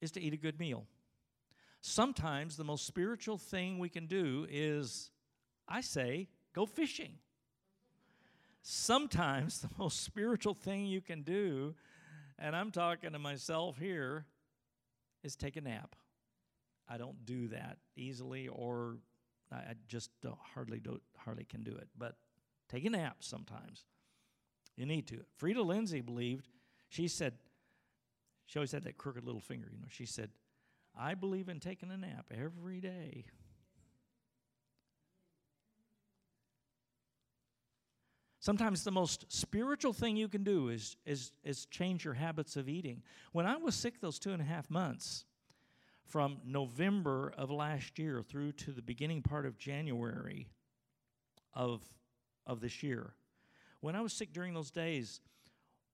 is 0.00 0.10
to 0.12 0.20
eat 0.20 0.32
a 0.32 0.36
good 0.36 0.58
meal. 0.58 0.86
Sometimes 1.80 2.56
the 2.56 2.64
most 2.64 2.86
spiritual 2.86 3.36
thing 3.36 3.78
we 3.78 3.88
can 3.88 4.06
do 4.06 4.46
is, 4.50 5.10
I 5.68 5.80
say, 5.80 6.28
go 6.54 6.66
fishing. 6.66 7.18
Sometimes 8.62 9.60
the 9.60 9.68
most 9.78 10.02
spiritual 10.02 10.54
thing 10.54 10.86
you 10.86 11.00
can 11.00 11.22
do, 11.22 11.74
and 12.38 12.56
I'm 12.56 12.70
talking 12.70 13.12
to 13.12 13.18
myself 13.18 13.78
here, 13.78 14.24
is 15.22 15.36
take 15.36 15.56
a 15.56 15.60
nap. 15.60 15.94
I 16.88 16.98
don't 16.98 17.24
do 17.24 17.48
that 17.48 17.78
easily, 17.96 18.48
or 18.48 18.98
I 19.50 19.74
just 19.88 20.10
hardly 20.54 20.80
do, 20.80 21.00
hardly 21.16 21.44
can 21.44 21.62
do 21.62 21.72
it. 21.72 21.88
But 21.96 22.16
take 22.68 22.84
a 22.84 22.90
nap 22.90 23.18
sometimes. 23.20 23.84
You 24.76 24.86
need 24.86 25.06
to. 25.08 25.24
Freda 25.40 25.64
Lindsay 25.64 26.00
believed. 26.00 26.48
She 26.88 27.08
said, 27.08 27.34
she 28.46 28.58
always 28.58 28.72
had 28.72 28.84
that 28.84 28.98
crooked 28.98 29.24
little 29.24 29.40
finger. 29.40 29.68
You 29.72 29.78
know, 29.80 29.88
she 29.88 30.06
said, 30.06 30.30
"I 30.98 31.14
believe 31.14 31.48
in 31.48 31.60
taking 31.60 31.90
a 31.90 31.96
nap 31.96 32.26
every 32.30 32.80
day." 32.80 33.26
Sometimes 38.44 38.84
the 38.84 38.90
most 38.90 39.24
spiritual 39.32 39.94
thing 39.94 40.18
you 40.18 40.28
can 40.28 40.44
do 40.44 40.68
is, 40.68 40.98
is, 41.06 41.32
is 41.44 41.64
change 41.64 42.04
your 42.04 42.12
habits 42.12 42.56
of 42.56 42.68
eating. 42.68 43.02
When 43.32 43.46
I 43.46 43.56
was 43.56 43.74
sick 43.74 44.02
those 44.02 44.18
two 44.18 44.32
and 44.32 44.42
a 44.42 44.44
half 44.44 44.68
months, 44.68 45.24
from 46.06 46.38
November 46.44 47.32
of 47.36 47.50
last 47.50 47.98
year 47.98 48.22
through 48.22 48.52
to 48.52 48.72
the 48.72 48.82
beginning 48.82 49.22
part 49.22 49.46
of 49.46 49.58
January 49.58 50.48
of, 51.54 51.82
of 52.46 52.60
this 52.60 52.82
year. 52.82 53.14
When 53.80 53.96
I 53.96 54.00
was 54.00 54.12
sick 54.12 54.32
during 54.32 54.54
those 54.54 54.70
days, 54.70 55.20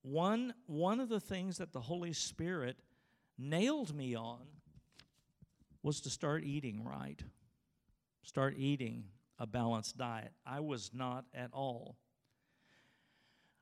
one, 0.02 0.54
one 0.66 1.00
of 1.00 1.08
the 1.08 1.20
things 1.20 1.58
that 1.58 1.72
the 1.72 1.80
Holy 1.80 2.12
Spirit 2.12 2.76
nailed 3.38 3.94
me 3.94 4.14
on 4.14 4.40
was 5.82 6.00
to 6.02 6.10
start 6.10 6.44
eating 6.44 6.84
right, 6.84 7.22
start 8.22 8.54
eating 8.56 9.04
a 9.38 9.46
balanced 9.46 9.96
diet. 9.96 10.32
I 10.46 10.60
was 10.60 10.90
not 10.92 11.24
at 11.34 11.50
all. 11.52 11.96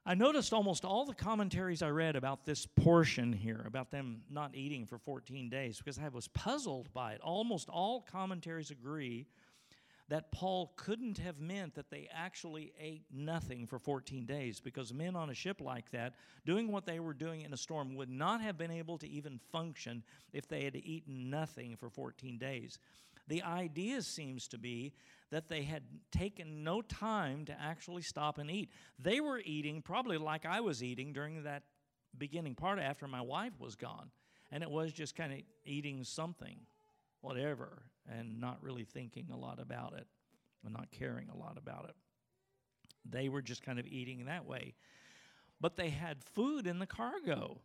I 0.08 0.14
noticed 0.14 0.54
almost 0.54 0.86
all 0.86 1.04
the 1.04 1.12
commentaries 1.12 1.82
I 1.82 1.90
read 1.90 2.16
about 2.16 2.46
this 2.46 2.64
portion 2.64 3.30
here, 3.30 3.62
about 3.66 3.90
them 3.90 4.22
not 4.30 4.54
eating 4.54 4.86
for 4.86 4.96
14 4.96 5.50
days, 5.50 5.76
because 5.76 5.98
I 5.98 6.08
was 6.08 6.28
puzzled 6.28 6.90
by 6.94 7.12
it. 7.12 7.20
Almost 7.20 7.68
all 7.68 8.06
commentaries 8.10 8.70
agree 8.70 9.26
that 10.08 10.32
Paul 10.32 10.72
couldn't 10.76 11.18
have 11.18 11.38
meant 11.38 11.74
that 11.74 11.90
they 11.90 12.08
actually 12.10 12.72
ate 12.80 13.04
nothing 13.12 13.66
for 13.66 13.78
14 13.78 14.24
days, 14.24 14.60
because 14.60 14.94
men 14.94 15.14
on 15.14 15.28
a 15.28 15.34
ship 15.34 15.60
like 15.60 15.90
that, 15.90 16.14
doing 16.46 16.72
what 16.72 16.86
they 16.86 17.00
were 17.00 17.12
doing 17.12 17.42
in 17.42 17.52
a 17.52 17.58
storm, 17.58 17.94
would 17.94 18.08
not 18.08 18.40
have 18.40 18.56
been 18.56 18.70
able 18.70 18.96
to 18.96 19.06
even 19.06 19.38
function 19.52 20.02
if 20.32 20.48
they 20.48 20.64
had 20.64 20.74
eaten 20.74 21.28
nothing 21.28 21.76
for 21.76 21.90
14 21.90 22.38
days. 22.38 22.78
The 23.26 23.42
idea 23.42 24.00
seems 24.00 24.48
to 24.48 24.56
be 24.56 24.94
that 25.30 25.48
they 25.48 25.62
had 25.62 25.82
taken 26.10 26.64
no 26.64 26.80
time 26.80 27.44
to 27.46 27.56
actually 27.60 28.02
stop 28.02 28.38
and 28.38 28.50
eat. 28.50 28.70
They 28.98 29.20
were 29.20 29.40
eating 29.44 29.82
probably 29.82 30.16
like 30.16 30.46
I 30.46 30.60
was 30.60 30.82
eating 30.82 31.12
during 31.12 31.42
that 31.42 31.64
beginning 32.16 32.54
part 32.54 32.78
after 32.78 33.06
my 33.06 33.20
wife 33.20 33.52
was 33.58 33.74
gone. 33.74 34.10
And 34.50 34.62
it 34.62 34.70
was 34.70 34.92
just 34.92 35.14
kind 35.14 35.32
of 35.32 35.40
eating 35.66 36.04
something, 36.04 36.60
whatever, 37.20 37.82
and 38.10 38.40
not 38.40 38.62
really 38.62 38.84
thinking 38.84 39.28
a 39.30 39.36
lot 39.36 39.60
about 39.60 39.92
it 39.92 40.06
and 40.64 40.72
not 40.72 40.90
caring 40.90 41.28
a 41.28 41.36
lot 41.36 41.58
about 41.58 41.84
it. 41.88 41.94
They 43.08 43.28
were 43.28 43.42
just 43.42 43.62
kind 43.62 43.78
of 43.78 43.86
eating 43.86 44.24
that 44.24 44.46
way. 44.46 44.74
But 45.60 45.76
they 45.76 45.90
had 45.90 46.24
food 46.24 46.66
in 46.66 46.78
the 46.78 46.86
cargo 46.86 47.60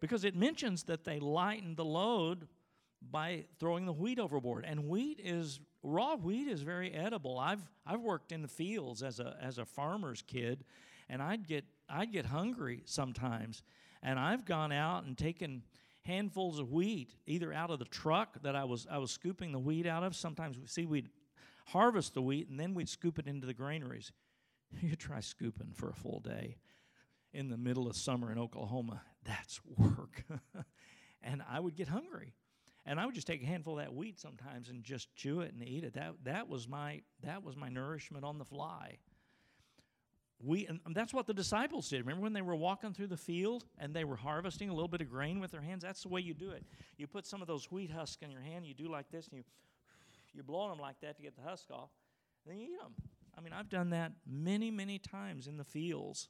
because 0.00 0.24
it 0.24 0.34
mentions 0.34 0.84
that 0.84 1.04
they 1.04 1.20
lightened 1.20 1.76
the 1.76 1.84
load 1.84 2.48
by 3.10 3.44
throwing 3.58 3.86
the 3.86 3.92
wheat 3.92 4.18
overboard. 4.18 4.64
And 4.66 4.88
wheat 4.88 5.20
is 5.22 5.60
raw 5.82 6.16
wheat 6.16 6.48
is 6.48 6.62
very 6.62 6.92
edible. 6.92 7.38
I've 7.38 7.62
I've 7.86 8.00
worked 8.00 8.32
in 8.32 8.42
the 8.42 8.48
fields 8.48 9.02
as 9.02 9.20
a 9.20 9.36
as 9.40 9.58
a 9.58 9.64
farmer's 9.64 10.22
kid, 10.22 10.64
and 11.08 11.22
I'd 11.22 11.46
get 11.46 11.64
I'd 11.88 12.12
get 12.12 12.26
hungry 12.26 12.82
sometimes, 12.84 13.62
and 14.02 14.18
I've 14.18 14.44
gone 14.44 14.72
out 14.72 15.04
and 15.04 15.16
taken 15.16 15.62
handfuls 16.02 16.58
of 16.58 16.72
wheat 16.72 17.14
either 17.26 17.52
out 17.52 17.70
of 17.70 17.78
the 17.78 17.84
truck 17.84 18.42
that 18.42 18.56
I 18.56 18.64
was 18.64 18.86
I 18.90 18.98
was 18.98 19.10
scooping 19.10 19.52
the 19.52 19.58
wheat 19.58 19.86
out 19.86 20.02
of. 20.02 20.14
Sometimes 20.16 20.58
we 20.58 20.66
see 20.66 20.86
we'd 20.86 21.08
harvest 21.66 22.14
the 22.14 22.22
wheat 22.22 22.48
and 22.48 22.58
then 22.58 22.74
we'd 22.74 22.88
scoop 22.88 23.18
it 23.18 23.26
into 23.26 23.46
the 23.46 23.54
granaries. 23.54 24.12
You 24.80 24.94
try 24.94 25.18
scooping 25.18 25.72
for 25.74 25.90
a 25.90 25.94
full 25.94 26.20
day 26.20 26.58
in 27.32 27.48
the 27.48 27.56
middle 27.56 27.88
of 27.88 27.96
summer 27.96 28.30
in 28.30 28.38
Oklahoma. 28.38 29.02
That's 29.24 29.60
work. 29.76 30.22
and 31.22 31.42
I 31.50 31.58
would 31.58 31.74
get 31.74 31.88
hungry. 31.88 32.34
And 32.90 32.98
I 32.98 33.06
would 33.06 33.14
just 33.14 33.28
take 33.28 33.40
a 33.40 33.46
handful 33.46 33.78
of 33.78 33.84
that 33.84 33.94
wheat 33.94 34.18
sometimes 34.18 34.68
and 34.68 34.82
just 34.82 35.14
chew 35.14 35.42
it 35.42 35.52
and 35.52 35.62
eat 35.62 35.84
it. 35.84 35.94
That, 35.94 36.14
that, 36.24 36.48
was, 36.48 36.66
my, 36.66 37.02
that 37.22 37.44
was 37.44 37.56
my 37.56 37.68
nourishment 37.68 38.24
on 38.24 38.36
the 38.36 38.44
fly. 38.44 38.98
We, 40.42 40.66
and 40.66 40.80
that's 40.92 41.14
what 41.14 41.28
the 41.28 41.32
disciples 41.32 41.88
did. 41.88 42.00
Remember 42.00 42.24
when 42.24 42.32
they 42.32 42.42
were 42.42 42.56
walking 42.56 42.92
through 42.92 43.06
the 43.06 43.16
field 43.16 43.64
and 43.78 43.94
they 43.94 44.02
were 44.02 44.16
harvesting 44.16 44.70
a 44.70 44.74
little 44.74 44.88
bit 44.88 45.00
of 45.02 45.08
grain 45.08 45.38
with 45.38 45.52
their 45.52 45.60
hands? 45.60 45.84
That's 45.84 46.02
the 46.02 46.08
way 46.08 46.20
you 46.20 46.34
do 46.34 46.50
it. 46.50 46.64
You 46.96 47.06
put 47.06 47.26
some 47.26 47.40
of 47.40 47.46
those 47.46 47.70
wheat 47.70 47.92
husks 47.92 48.22
in 48.22 48.32
your 48.32 48.40
hand, 48.40 48.66
you 48.66 48.74
do 48.74 48.88
like 48.90 49.08
this, 49.12 49.28
and 49.28 49.38
you, 49.38 49.44
you 50.34 50.42
blow 50.42 50.68
them 50.68 50.80
like 50.80 50.98
that 51.02 51.16
to 51.18 51.22
get 51.22 51.36
the 51.36 51.42
husk 51.42 51.70
off, 51.70 51.90
and 52.44 52.52
then 52.52 52.60
you 52.60 52.72
eat 52.74 52.80
them. 52.80 52.94
I 53.38 53.40
mean, 53.40 53.52
I've 53.52 53.68
done 53.68 53.90
that 53.90 54.14
many, 54.26 54.72
many 54.72 54.98
times 54.98 55.46
in 55.46 55.58
the 55.58 55.64
fields. 55.64 56.28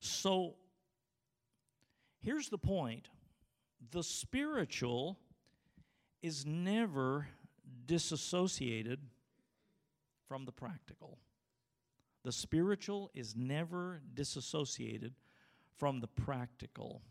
So 0.00 0.54
here's 2.22 2.48
the 2.48 2.56
point 2.56 3.10
the 3.90 4.02
spiritual 4.02 5.18
is 6.22 6.44
never 6.44 7.28
disassociated 7.86 9.00
from 10.28 10.44
the 10.44 10.52
practical. 10.52 11.18
The 12.24 12.32
spiritual 12.32 13.10
is 13.14 13.36
never 13.36 14.00
disassociated 14.14 15.14
from 15.76 16.00
the 16.00 16.08
practical. 16.08 17.02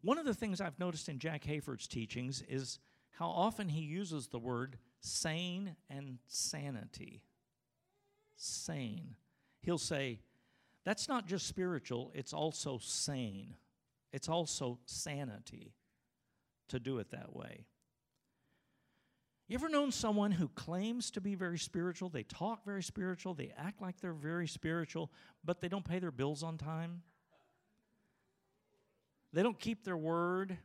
One 0.00 0.18
of 0.18 0.24
the 0.24 0.34
things 0.34 0.60
I've 0.60 0.78
noticed 0.78 1.08
in 1.08 1.18
Jack 1.18 1.44
Hayford's 1.44 1.86
teachings 1.86 2.42
is 2.48 2.78
how 3.10 3.28
often 3.28 3.68
he 3.68 3.80
uses 3.80 4.28
the 4.28 4.38
word 4.38 4.78
sane 5.00 5.76
and 5.90 6.18
sanity. 6.28 7.22
Sane. 8.36 9.16
He'll 9.60 9.76
say, 9.76 10.20
that's 10.84 11.08
not 11.08 11.26
just 11.26 11.46
spiritual, 11.46 12.12
it's 12.14 12.32
also 12.32 12.78
sane. 12.80 13.54
It's 14.12 14.28
also 14.28 14.78
sanity 14.86 15.74
to 16.68 16.78
do 16.78 16.98
it 16.98 17.10
that 17.10 17.34
way. 17.34 17.66
You 19.48 19.54
ever 19.54 19.70
known 19.70 19.92
someone 19.92 20.30
who 20.30 20.48
claims 20.48 21.10
to 21.12 21.22
be 21.22 21.34
very 21.34 21.58
spiritual? 21.58 22.10
They 22.10 22.22
talk 22.22 22.64
very 22.66 22.82
spiritual, 22.82 23.32
they 23.32 23.52
act 23.56 23.80
like 23.80 23.98
they're 24.00 24.12
very 24.12 24.46
spiritual, 24.46 25.10
but 25.42 25.60
they 25.60 25.68
don't 25.68 25.84
pay 25.84 25.98
their 25.98 26.10
bills 26.10 26.42
on 26.42 26.58
time? 26.58 27.02
They 29.32 29.42
don't 29.42 29.58
keep 29.58 29.84
their 29.84 29.96
word. 29.96 30.56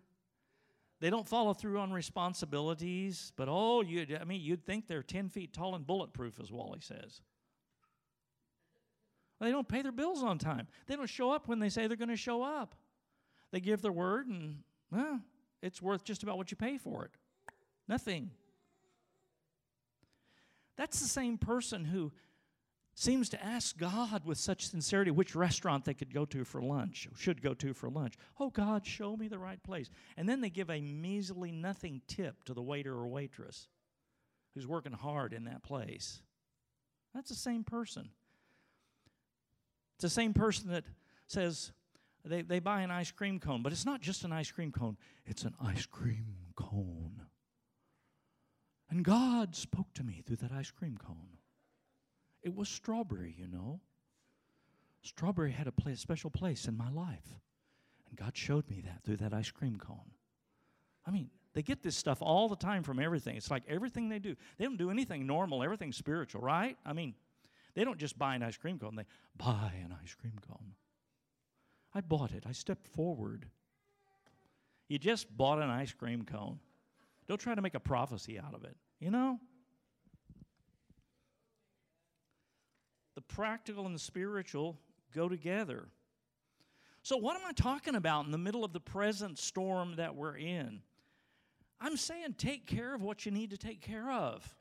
They 1.00 1.10
don't 1.10 1.28
follow 1.28 1.54
through 1.54 1.80
on 1.80 1.92
responsibilities. 1.92 3.34
But 3.36 3.48
oh, 3.50 3.82
you 3.82 4.06
I 4.20 4.24
mean, 4.24 4.42
you'd 4.42 4.66
think 4.66 4.88
they're 4.88 5.04
10 5.04 5.30
feet 5.30 5.54
tall 5.54 5.76
and 5.76 5.86
bulletproof, 5.86 6.40
as 6.40 6.52
Wally 6.52 6.80
says. 6.82 7.22
They 9.42 9.52
don't 9.52 9.68
pay 9.68 9.82
their 9.82 9.92
bills 9.92 10.24
on 10.24 10.38
time. 10.38 10.68
They 10.88 10.96
don't 10.96 11.10
show 11.10 11.32
up 11.32 11.50
when 11.50 11.60
they 11.60 11.68
say 11.68 11.88
they're 11.88 11.98
going 11.98 12.08
to 12.08 12.16
show 12.16 12.42
up. 12.42 12.76
They 13.54 13.60
give 13.60 13.84
their 13.84 13.92
word, 13.92 14.28
and 14.28 14.64
it's 15.62 15.80
worth 15.80 16.04
just 16.04 16.24
about 16.24 16.38
what 16.38 16.50
you 16.50 16.58
pay 16.58 16.80
for 16.80 17.06
it. 17.06 17.12
Nothing. 17.88 18.32
That's 20.76 21.00
the 21.00 21.08
same 21.08 21.38
person 21.38 21.86
who 21.86 22.12
seems 22.96 23.30
to 23.30 23.44
ask 23.44 23.78
God 23.78 24.26
with 24.26 24.40
such 24.40 24.68
sincerity 24.68 25.12
which 25.12 25.36
restaurant 25.36 25.86
they 25.86 25.94
could 25.94 26.12
go 26.12 26.26
to 26.26 26.44
for 26.44 26.64
lunch, 26.64 27.08
should 27.16 27.44
go 27.44 27.54
to 27.54 27.76
for 27.76 27.92
lunch. 27.92 28.16
Oh, 28.40 28.50
God, 28.50 28.88
show 28.88 29.16
me 29.16 29.28
the 29.28 29.38
right 29.38 29.62
place. 29.62 29.92
And 30.18 30.28
then 30.28 30.42
they 30.42 30.50
give 30.50 30.72
a 30.72 30.82
measly 30.82 31.52
nothing 31.52 32.02
tip 32.08 32.44
to 32.46 32.56
the 32.56 32.62
waiter 32.64 32.94
or 32.94 33.08
waitress 33.08 33.68
who's 34.56 34.66
working 34.66 34.94
hard 34.94 35.32
in 35.32 35.44
that 35.44 35.62
place. 35.62 36.24
That's 37.14 37.30
the 37.30 37.36
same 37.36 37.64
person. 37.64 38.10
It's 39.96 40.04
the 40.04 40.10
same 40.10 40.34
person 40.34 40.72
that 40.72 40.86
says 41.28 41.72
they, 42.26 42.42
they 42.42 42.60
buy 42.60 42.82
an 42.82 42.92
ice 42.92 43.12
cream 43.12 43.40
cone, 43.40 43.62
but 43.62 43.72
it's 43.72 43.86
not 43.86 44.02
just 44.02 44.24
an 44.24 44.32
ice 44.32 44.52
cream 44.52 44.72
cone, 44.72 44.98
it's 45.26 45.44
an 45.44 45.54
ice 45.60 45.86
cream 45.86 46.36
cone. 46.56 47.24
And 48.90 49.04
God 49.04 49.56
spoke 49.56 49.94
to 49.96 50.04
me 50.04 50.22
through 50.26 50.38
that 50.38 50.52
ice 50.52 50.72
cream 50.72 50.98
cone. 50.98 51.38
It 52.44 52.56
was 52.56 52.70
strawberry, 52.70 53.36
you 53.38 53.48
know. 53.48 53.80
Strawberry 55.02 55.52
had 55.52 55.68
a 55.68 55.72
place, 55.72 56.00
special 56.00 56.30
place 56.30 56.68
in 56.68 56.78
my 56.78 56.90
life. 56.90 57.40
And 58.08 58.18
God 58.18 58.38
showed 58.38 58.70
me 58.70 58.82
that 58.86 59.04
through 59.04 59.18
that 59.18 59.34
ice 59.34 59.52
cream 59.52 59.78
cone. 59.78 60.12
I 61.06 61.12
mean, 61.12 61.30
they 61.54 61.62
get 61.62 61.84
this 61.84 61.96
stuff 61.96 62.22
all 62.22 62.48
the 62.48 62.56
time 62.56 62.84
from 62.84 63.00
everything. 63.00 63.36
It's 63.36 63.52
like 63.52 63.64
everything 63.68 64.10
they 64.10 64.20
do. 64.20 64.36
They 64.58 64.66
don't 64.66 64.78
do 64.78 64.92
anything 64.92 65.28
normal, 65.28 65.64
everything's 65.64 65.98
spiritual, 65.98 66.42
right? 66.42 66.78
I 66.86 66.94
mean, 66.94 67.16
they 67.74 67.84
don't 67.84 67.98
just 67.98 68.18
buy 68.18 68.36
an 68.36 68.44
ice 68.44 68.58
cream 68.58 68.80
cone, 68.80 68.96
they 68.96 69.06
buy 69.38 69.74
an 69.84 69.96
ice 70.04 70.16
cream 70.16 70.40
cone. 70.48 70.74
I 71.96 72.02
bought 72.02 72.32
it. 72.32 72.44
I 72.48 72.52
stepped 72.52 72.88
forward. 72.88 73.46
You 74.88 74.98
just 75.00 75.36
bought 75.36 75.60
an 75.60 75.70
ice 75.70 75.94
cream 75.94 76.24
cone. 76.24 76.60
Don't 77.28 77.40
try 77.40 77.56
to 77.56 77.62
make 77.62 77.76
a 77.76 77.80
prophecy 77.80 78.40
out 78.40 78.54
of 78.54 78.64
it, 78.64 78.76
you 79.00 79.12
know? 79.12 79.40
The 83.16 83.22
practical 83.22 83.86
and 83.86 83.96
the 83.96 84.00
spiritual 84.00 84.78
go 85.14 85.30
together. 85.30 85.88
So, 87.04 87.18
what 87.18 87.36
am 87.36 87.44
I 87.46 87.52
talking 87.52 87.96
about 87.96 88.26
in 88.26 88.32
the 88.32 88.38
middle 88.38 88.64
of 88.64 88.74
the 88.74 88.80
present 88.80 89.38
storm 89.38 89.96
that 89.98 90.16
we're 90.16 90.38
in? 90.38 90.82
I'm 91.80 91.98
saying 91.98 92.36
take 92.38 92.66
care 92.66 92.96
of 92.96 93.02
what 93.02 93.26
you 93.26 93.32
need 93.32 93.52
to 93.52 93.58
take 93.58 93.82
care 93.82 94.10
of. 94.10 94.56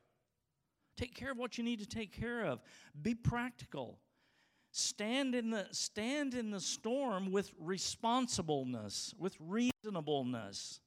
Take 0.96 1.14
care 1.14 1.30
of 1.30 1.38
what 1.38 1.56
you 1.56 1.64
need 1.64 1.78
to 1.78 1.86
take 1.86 2.12
care 2.12 2.44
of. 2.44 2.60
Be 3.00 3.14
practical. 3.14 3.98
Stand 4.74 5.34
in 5.34 5.50
the, 5.50 5.66
stand 5.70 6.32
in 6.32 6.50
the 6.50 6.60
storm 6.60 7.30
with 7.30 7.52
responsibleness, 7.60 9.14
with 9.18 9.36
reasonableness. 9.38 10.80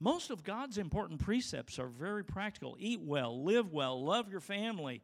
Most 0.00 0.30
of 0.30 0.42
God's 0.42 0.76
important 0.76 1.20
precepts 1.20 1.78
are 1.78 1.86
very 1.86 2.24
practical. 2.24 2.76
Eat 2.80 3.00
well, 3.00 3.44
live 3.44 3.72
well, 3.72 4.04
love 4.04 4.28
your 4.28 4.40
family, 4.40 5.02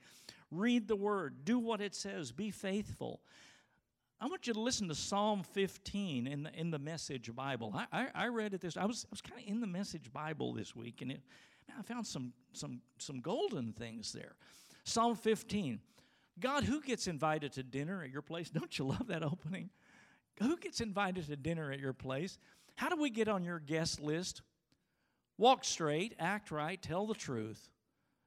read 0.51 0.89
the 0.89 0.97
word, 0.97 1.45
do 1.45 1.61
what 1.61 1.81
it 1.81 1.95
says, 1.95 2.33
be 2.33 2.51
faithful. 2.51 3.21
I 4.21 4.27
want 4.27 4.49
you 4.49 4.53
to 4.53 4.61
listen 4.61 4.89
to 4.89 4.95
Psalm 4.97 5.45
15 5.45 6.27
in 6.27 6.43
the, 6.43 6.53
in 6.59 6.73
the 6.73 6.81
Message 6.81 7.33
Bible. 7.35 7.73
I, 7.73 7.87
I, 7.93 8.09
I 8.15 8.27
read 8.29 8.53
it 8.53 8.61
this. 8.61 8.77
I 8.77 8.85
was, 8.85 9.07
I 9.07 9.11
was 9.13 9.21
kind 9.21 9.41
of 9.41 9.49
in 9.49 9.61
the 9.61 9.67
Message 9.69 10.13
Bible 10.13 10.53
this 10.53 10.75
week, 10.75 11.03
and 11.03 11.13
it, 11.13 11.21
man, 11.69 11.77
I 11.79 11.83
found 11.83 12.05
some, 12.05 12.33
some, 12.53 12.81
some 12.99 13.21
golden 13.21 13.73
things 13.73 14.13
there. 14.13 14.35
Psalm 14.83 15.15
15. 15.15 15.79
God, 16.41 16.65
who 16.65 16.81
gets 16.81 17.07
invited 17.07 17.53
to 17.53 17.63
dinner 17.63 18.03
at 18.03 18.11
your 18.11 18.23
place? 18.23 18.51
Don't 18.51 18.79
you 18.79 18.87
love 18.87 19.09
that 19.09 19.23
opening? 19.23 19.71
Who 20.41 20.57
gets 20.57 20.81
invited 20.81 21.27
to 21.27 21.37
dinner 21.37 21.71
at 21.71 21.81
your 21.81 21.93
place? 21.93 22.39
How 22.77 22.89
do 22.89 22.97
we 23.01 23.11
get 23.11 23.29
on 23.29 23.45
your 23.45 23.59
guest 23.59 24.01
list? 24.01 24.43
Walk 25.37 25.65
straight, 25.65 26.15
act 26.19 26.51
right, 26.51 26.81
tell 26.81 27.07
the 27.07 27.15
truth. 27.15 27.71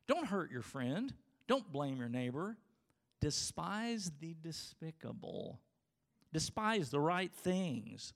Don't 0.07 0.27
hurt 0.27 0.51
your 0.51 0.61
friend. 0.61 1.13
Don't 1.47 1.71
blame 1.71 1.97
your 1.97 2.09
neighbor. 2.09 2.57
Despise 3.21 4.11
the 4.19 4.35
despicable. 4.41 5.59
Despise 6.33 6.89
the 6.89 6.99
right 6.99 7.31
things. 7.31 8.13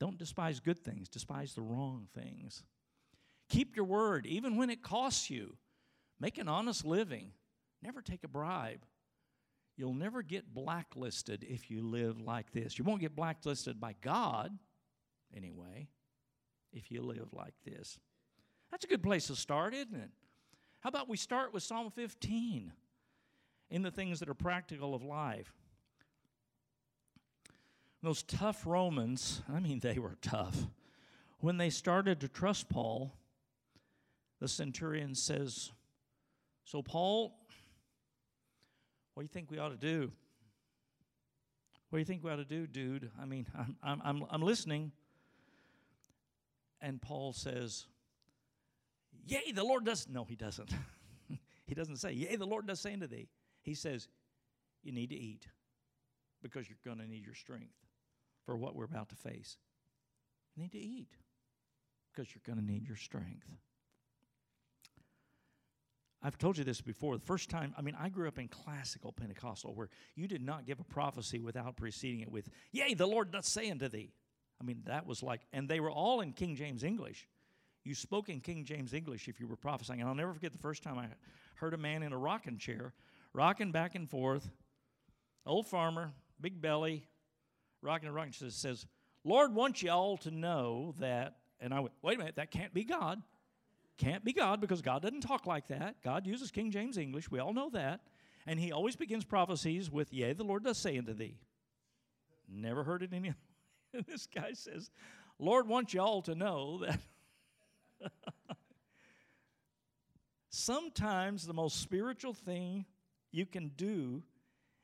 Don't 0.00 0.18
despise 0.18 0.60
good 0.60 0.82
things, 0.84 1.08
despise 1.08 1.54
the 1.54 1.62
wrong 1.62 2.08
things. 2.14 2.62
Keep 3.48 3.76
your 3.76 3.84
word, 3.84 4.26
even 4.26 4.56
when 4.56 4.70
it 4.70 4.82
costs 4.82 5.30
you. 5.30 5.56
Make 6.18 6.38
an 6.38 6.48
honest 6.48 6.84
living. 6.84 7.32
Never 7.84 8.00
take 8.00 8.24
a 8.24 8.28
bribe. 8.28 8.80
You'll 9.76 9.94
never 9.94 10.22
get 10.22 10.54
blacklisted 10.54 11.44
if 11.48 11.70
you 11.70 11.82
live 11.82 12.20
like 12.20 12.50
this. 12.52 12.78
You 12.78 12.84
won't 12.84 13.00
get 13.00 13.14
blacklisted 13.14 13.78
by 13.78 13.94
God, 14.00 14.56
anyway, 15.36 15.88
if 16.72 16.90
you 16.90 17.02
live 17.02 17.28
like 17.32 17.54
this. 17.64 17.98
That's 18.70 18.84
a 18.84 18.88
good 18.88 19.02
place 19.02 19.26
to 19.26 19.36
start, 19.36 19.74
isn't 19.74 19.94
it? 19.94 20.10
How 20.80 20.88
about 20.88 21.08
we 21.08 21.16
start 21.16 21.52
with 21.52 21.62
Psalm 21.62 21.90
15 21.90 22.72
in 23.70 23.82
the 23.82 23.90
things 23.90 24.20
that 24.20 24.28
are 24.28 24.34
practical 24.34 24.94
of 24.94 25.02
life? 25.02 25.52
Those 28.02 28.22
tough 28.22 28.66
Romans, 28.66 29.42
I 29.52 29.60
mean, 29.60 29.80
they 29.80 29.98
were 29.98 30.16
tough. 30.22 30.56
When 31.40 31.56
they 31.56 31.70
started 31.70 32.20
to 32.20 32.28
trust 32.28 32.68
Paul, 32.68 33.12
the 34.40 34.48
centurion 34.48 35.14
says, 35.14 35.72
So, 36.64 36.82
Paul, 36.82 37.34
what 39.14 39.22
do 39.22 39.24
you 39.24 39.28
think 39.28 39.50
we 39.50 39.58
ought 39.58 39.70
to 39.70 39.76
do? 39.76 40.10
What 41.90 41.98
do 41.98 42.00
you 42.00 42.04
think 42.04 42.24
we 42.24 42.30
ought 42.30 42.36
to 42.36 42.44
do, 42.44 42.66
dude? 42.66 43.10
I 43.20 43.24
mean, 43.24 43.46
I'm, 43.58 43.76
I'm, 43.82 44.02
I'm, 44.04 44.24
I'm 44.30 44.42
listening. 44.42 44.92
and 46.80 47.00
Paul 47.00 47.32
says, 47.32 47.86
Yea, 49.26 49.52
the 49.52 49.64
Lord 49.64 49.84
does. 49.84 50.06
No, 50.08 50.24
he 50.24 50.36
doesn't. 50.36 50.70
he 51.66 51.74
doesn't 51.74 51.96
say, 51.96 52.12
Yea, 52.12 52.36
the 52.36 52.46
Lord 52.46 52.66
does 52.66 52.80
say 52.80 52.92
unto 52.92 53.06
thee. 53.06 53.28
He 53.62 53.74
says, 53.74 54.08
You 54.82 54.92
need 54.92 55.10
to 55.10 55.16
eat 55.16 55.46
because 56.42 56.68
you're 56.68 56.78
going 56.84 56.98
to 56.98 57.10
need 57.10 57.24
your 57.24 57.34
strength 57.34 57.74
for 58.44 58.56
what 58.56 58.74
we're 58.74 58.84
about 58.84 59.08
to 59.10 59.16
face. 59.16 59.56
You 60.54 60.62
need 60.62 60.72
to 60.72 60.78
eat 60.78 61.08
because 62.12 62.34
you're 62.34 62.42
going 62.44 62.64
to 62.64 62.72
need 62.72 62.86
your 62.86 62.96
strength. 62.96 63.46
I've 66.26 66.38
told 66.38 66.56
you 66.56 66.64
this 66.64 66.80
before. 66.80 67.18
The 67.18 67.26
first 67.26 67.50
time, 67.50 67.74
I 67.76 67.82
mean, 67.82 67.94
I 68.00 68.08
grew 68.08 68.26
up 68.26 68.38
in 68.38 68.48
classical 68.48 69.12
Pentecostal 69.12 69.74
where 69.74 69.90
you 70.16 70.26
did 70.26 70.40
not 70.40 70.64
give 70.64 70.80
a 70.80 70.84
prophecy 70.84 71.38
without 71.38 71.76
preceding 71.76 72.20
it 72.20 72.32
with, 72.32 72.48
Yea, 72.72 72.94
the 72.94 73.06
Lord 73.06 73.30
doth 73.30 73.44
say 73.44 73.70
unto 73.70 73.88
thee. 73.88 74.10
I 74.58 74.64
mean, 74.64 74.80
that 74.86 75.06
was 75.06 75.22
like, 75.22 75.42
and 75.52 75.68
they 75.68 75.80
were 75.80 75.90
all 75.90 76.22
in 76.22 76.32
King 76.32 76.56
James 76.56 76.82
English. 76.82 77.28
You 77.84 77.94
spoke 77.94 78.30
in 78.30 78.40
King 78.40 78.64
James 78.64 78.94
English 78.94 79.28
if 79.28 79.38
you 79.38 79.46
were 79.46 79.56
prophesying. 79.56 80.00
And 80.00 80.08
I'll 80.08 80.14
never 80.14 80.32
forget 80.32 80.52
the 80.52 80.58
first 80.58 80.82
time 80.82 80.96
I 80.96 81.08
heard 81.56 81.74
a 81.74 81.78
man 81.78 82.02
in 82.02 82.14
a 82.14 82.18
rocking 82.18 82.56
chair, 82.56 82.94
rocking 83.34 83.70
back 83.70 83.94
and 83.94 84.08
forth, 84.08 84.48
old 85.44 85.66
farmer, 85.66 86.14
big 86.40 86.62
belly, 86.62 87.06
rocking 87.82 88.06
and 88.06 88.16
rocking, 88.16 88.32
says, 88.32 88.54
says 88.54 88.86
Lord 89.24 89.54
wants 89.54 89.82
you 89.82 89.90
all 89.90 90.16
to 90.18 90.30
know 90.30 90.94
that. 91.00 91.36
And 91.60 91.74
I 91.74 91.80
went, 91.80 91.92
wait 92.00 92.16
a 92.16 92.18
minute, 92.18 92.36
that 92.36 92.50
can't 92.50 92.72
be 92.72 92.84
God. 92.84 93.20
Can't 93.96 94.24
be 94.24 94.32
God 94.32 94.60
because 94.60 94.82
God 94.82 95.02
doesn't 95.02 95.20
talk 95.20 95.46
like 95.46 95.68
that. 95.68 95.96
God 96.02 96.26
uses 96.26 96.50
King 96.50 96.70
James 96.70 96.98
English. 96.98 97.30
We 97.30 97.38
all 97.38 97.52
know 97.52 97.70
that. 97.70 98.00
And 98.46 98.58
he 98.58 98.72
always 98.72 98.96
begins 98.96 99.24
prophecies 99.24 99.90
with, 99.90 100.12
Yea, 100.12 100.32
the 100.32 100.44
Lord 100.44 100.64
does 100.64 100.78
say 100.78 100.98
unto 100.98 101.14
thee. 101.14 101.38
Never 102.48 102.84
heard 102.84 103.02
it 103.02 103.12
any 103.12 103.32
this 104.08 104.26
guy 104.26 104.52
says, 104.52 104.90
Lord 105.38 105.68
wants 105.68 105.94
y'all 105.94 106.22
to 106.22 106.34
know 106.34 106.78
that 106.78 107.00
sometimes 110.50 111.46
the 111.46 111.54
most 111.54 111.80
spiritual 111.80 112.34
thing 112.34 112.84
you 113.30 113.46
can 113.46 113.68
do 113.76 114.22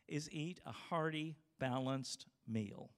is 0.08 0.30
eat 0.30 0.60
a 0.64 0.72
hearty, 0.72 1.36
balanced 1.58 2.26
meal. 2.48 2.90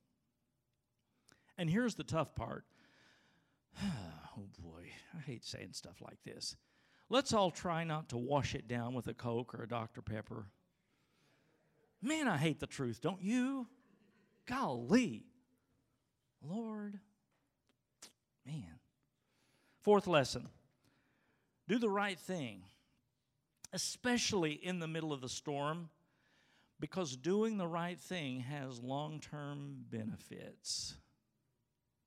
And 1.59 1.69
here's 1.69 1.95
the 1.95 2.05
tough 2.05 2.35
part. 2.35 2.65
oh 4.37 4.49
boy, 4.59 4.87
I 5.17 5.21
hate 5.21 5.45
saying 5.45 5.73
stuff 5.73 6.01
like 6.01 6.23
this. 6.25 6.57
Let's 7.09 7.33
all 7.33 7.51
try 7.51 7.85
not 7.85 8.09
to 8.11 8.17
wash 8.17 8.55
it 8.55 8.69
down 8.69 8.95
with 8.95 9.07
a 9.07 9.15
Coke 9.15 9.55
or 9.55 9.65
a 9.65 9.69
Dr. 9.69 10.01
Pepper. 10.01 10.47
Man, 12.01 12.27
I 12.27 12.37
hate 12.39 12.59
the 12.59 12.67
truth, 12.67 13.01
don't 13.01 13.23
you? 13.23 13.67
Golly. 14.47 15.25
Lord, 16.43 16.99
man. 18.45 18.81
Fourth 19.83 20.07
lesson 20.07 20.49
do 21.69 21.79
the 21.79 21.89
right 21.89 22.19
thing, 22.19 22.63
especially 23.73 24.53
in 24.53 24.79
the 24.79 24.89
middle 24.89 25.13
of 25.13 25.21
the 25.21 25.29
storm, 25.29 25.89
because 26.81 27.17
doing 27.17 27.57
the 27.57 27.67
right 27.67 27.99
thing 27.99 28.41
has 28.41 28.83
long 28.83 29.21
term 29.21 29.77
benefits. 29.91 30.97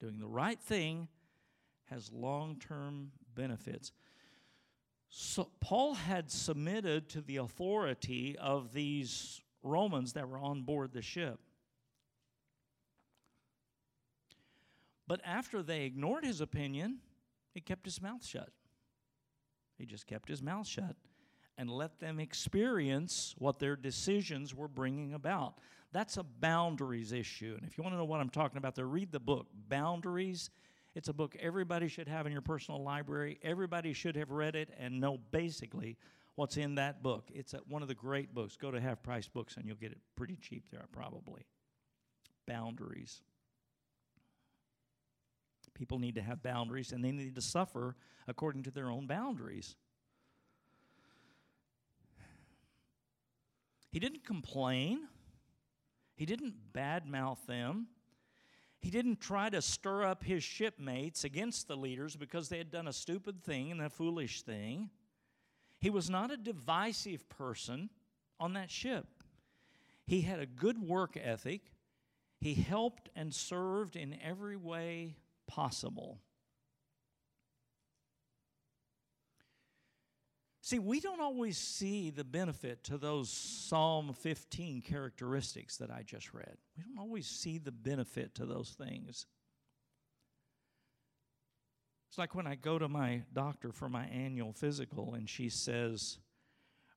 Doing 0.02 0.20
the 0.20 0.28
right 0.28 0.60
thing 0.60 1.08
has 1.86 2.12
long 2.12 2.58
term 2.60 3.12
benefits. 3.36 3.92
So 5.10 5.50
Paul 5.60 5.94
had 5.94 6.30
submitted 6.32 7.10
to 7.10 7.22
the 7.22 7.38
authority 7.38 8.38
of 8.40 8.74
these 8.74 9.42
Romans 9.64 10.14
that 10.14 10.28
were 10.28 10.38
on 10.38 10.64
board 10.64 10.94
the 10.94 11.02
ship. 11.02 11.40
But 15.08 15.22
after 15.24 15.62
they 15.62 15.86
ignored 15.86 16.26
his 16.26 16.42
opinion, 16.42 16.98
he 17.54 17.62
kept 17.62 17.86
his 17.86 18.02
mouth 18.02 18.26
shut. 18.26 18.50
He 19.78 19.86
just 19.86 20.08
kept 20.08 20.28
his 20.28 20.42
mouth 20.42 20.68
shut 20.68 20.96
and 21.58 21.70
let 21.70 22.00
them 22.00 22.20
experience 22.20 23.36
what 23.38 23.60
their 23.60 23.76
decisions 23.76 24.54
were 24.54 24.68
bringing 24.68 25.14
about. 25.14 25.60
That's 25.92 26.18
a 26.18 26.24
boundaries 26.24 27.14
issue. 27.14 27.56
And 27.58 27.66
if 27.66 27.78
you 27.78 27.84
want 27.84 27.94
to 27.94 27.98
know 27.98 28.06
what 28.06 28.20
I'm 28.20 28.30
talking 28.30 28.58
about, 28.58 28.76
there 28.76 28.88
read 28.88 29.12
the 29.12 29.20
book, 29.20 29.48
Boundaries. 29.70 30.50
It's 30.96 31.10
a 31.10 31.14
book 31.14 31.36
everybody 31.40 31.90
should 31.90 32.08
have 32.08 32.26
in 32.26 32.32
your 32.32 32.42
personal 32.42 32.82
library. 32.82 33.38
Everybody 33.44 33.92
should 33.92 34.16
have 34.16 34.32
read 34.32 34.56
it 34.56 34.70
and 34.80 35.02
know 35.02 35.20
basically 35.32 35.98
what's 36.36 36.56
in 36.56 36.76
that 36.76 37.04
book. 37.04 37.30
It's 37.34 37.54
a, 37.54 37.58
one 37.68 37.82
of 37.82 37.90
the 37.90 37.96
great 37.96 38.34
books. 38.34 38.56
Go 38.56 38.72
to 38.72 38.80
Half 38.80 39.04
Price 39.04 39.28
Books 39.28 39.58
and 39.58 39.66
you'll 39.68 39.76
get 39.76 39.92
it 39.92 40.00
pretty 40.16 40.38
cheap 40.38 40.64
there, 40.72 40.86
probably. 40.94 41.46
Boundaries. 42.48 43.22
People 45.74 46.00
need 46.00 46.16
to 46.16 46.22
have 46.22 46.42
boundaries 46.42 46.94
and 46.94 47.04
they 47.04 47.12
need 47.12 47.36
to 47.36 47.42
suffer 47.42 47.98
according 48.28 48.64
to 48.64 48.72
their 48.72 48.90
own 48.90 49.06
boundaries. 49.06 49.76
He 53.92 54.00
didn't 54.00 54.24
complain. 54.24 55.08
He 56.16 56.26
didn't 56.26 56.54
badmouth 56.74 57.46
them. 57.48 57.88
He 58.86 58.92
didn't 58.92 59.20
try 59.20 59.50
to 59.50 59.64
stir 59.64 60.04
up 60.04 60.24
his 60.24 60.44
shipmates 60.44 61.24
against 61.24 61.68
the 61.68 61.76
leaders 61.76 62.16
because 62.16 62.50
they 62.50 62.60
had 62.60 62.70
done 62.70 62.88
a 62.88 62.94
stupid 62.94 63.44
thing 63.44 63.72
and 63.72 63.82
a 63.82 63.90
foolish 63.90 64.44
thing. 64.44 64.92
He 65.80 65.90
was 65.90 66.08
not 66.08 66.30
a 66.30 66.38
divisive 66.38 67.28
person 67.28 67.90
on 68.40 68.54
that 68.54 68.70
ship. 68.70 69.08
He 70.06 70.22
had 70.22 70.40
a 70.40 70.46
good 70.46 70.80
work 70.80 71.18
ethic. 71.20 71.62
He 72.40 72.54
helped 72.54 73.10
and 73.16 73.34
served 73.34 73.96
in 73.96 74.20
every 74.24 74.56
way 74.56 75.16
possible. 75.48 76.20
See, 80.66 80.80
we 80.80 81.00
don't 81.00 81.22
always 81.22 81.60
see 81.60 82.10
the 82.10 82.24
benefit 82.24 82.84
to 82.86 82.98
those 82.98 83.30
Psalm 83.30 84.16
15 84.16 84.82
characteristics 84.82 85.78
that 85.78 85.92
I 85.92 86.02
just 86.02 86.34
read. 86.34 86.58
We 86.76 86.82
don't 86.82 86.98
always 86.98 87.28
see 87.28 87.60
the 87.60 87.72
benefit 87.72 88.34
to 88.34 88.48
those 88.48 88.72
things. 88.72 89.28
It's 92.10 92.18
like 92.18 92.34
when 92.34 92.48
I 92.48 92.56
go 92.56 92.80
to 92.80 92.90
my 92.90 93.22
doctor 93.32 93.72
for 93.72 93.90
my 93.90 94.06
annual 94.06 94.54
physical 94.54 95.14
and 95.14 95.30
she 95.30 95.50
says, 95.50 96.18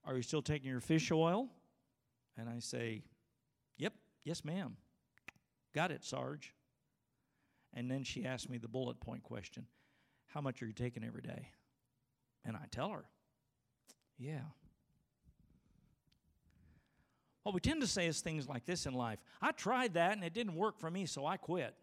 Are 0.03 0.17
you 0.17 0.23
still 0.23 0.41
taking 0.41 0.71
your 0.71 0.81
fish 0.81 1.11
oil? 1.13 1.51
And 2.39 2.49
I 2.49 2.61
say, 2.61 3.03
Yep, 3.77 3.93
yes, 4.25 4.47
ma'am. 4.47 4.79
Got 5.75 5.91
it, 5.91 6.07
Sarge. 6.07 6.55
And 7.75 7.91
then 7.91 8.03
she 8.03 8.25
asks 8.25 8.49
me 8.49 8.57
the 8.57 8.67
bullet 8.67 8.99
point 8.99 9.25
question 9.25 9.67
How 10.29 10.41
much 10.41 10.63
are 10.63 10.67
you 10.67 10.73
taking 10.73 11.05
every 11.05 11.21
day? 11.21 11.51
And 12.47 12.57
I 12.57 12.65
tell 12.71 12.89
her, 12.93 13.05
Yeah. 14.19 14.41
What 17.45 17.55
we 17.55 17.61
tend 17.61 17.81
to 17.81 17.87
say 17.87 18.07
is 18.07 18.21
things 18.21 18.49
like 18.49 18.67
this 18.67 18.85
in 18.85 18.93
life 18.93 19.19
I 19.41 19.53
tried 19.53 19.95
that 19.95 20.13
and 20.13 20.23
it 20.23 20.35
didn't 20.35 20.55
work 20.55 20.79
for 20.79 20.91
me, 20.91 21.07
so 21.07 21.25
I 21.25 21.37
quit. 21.37 21.75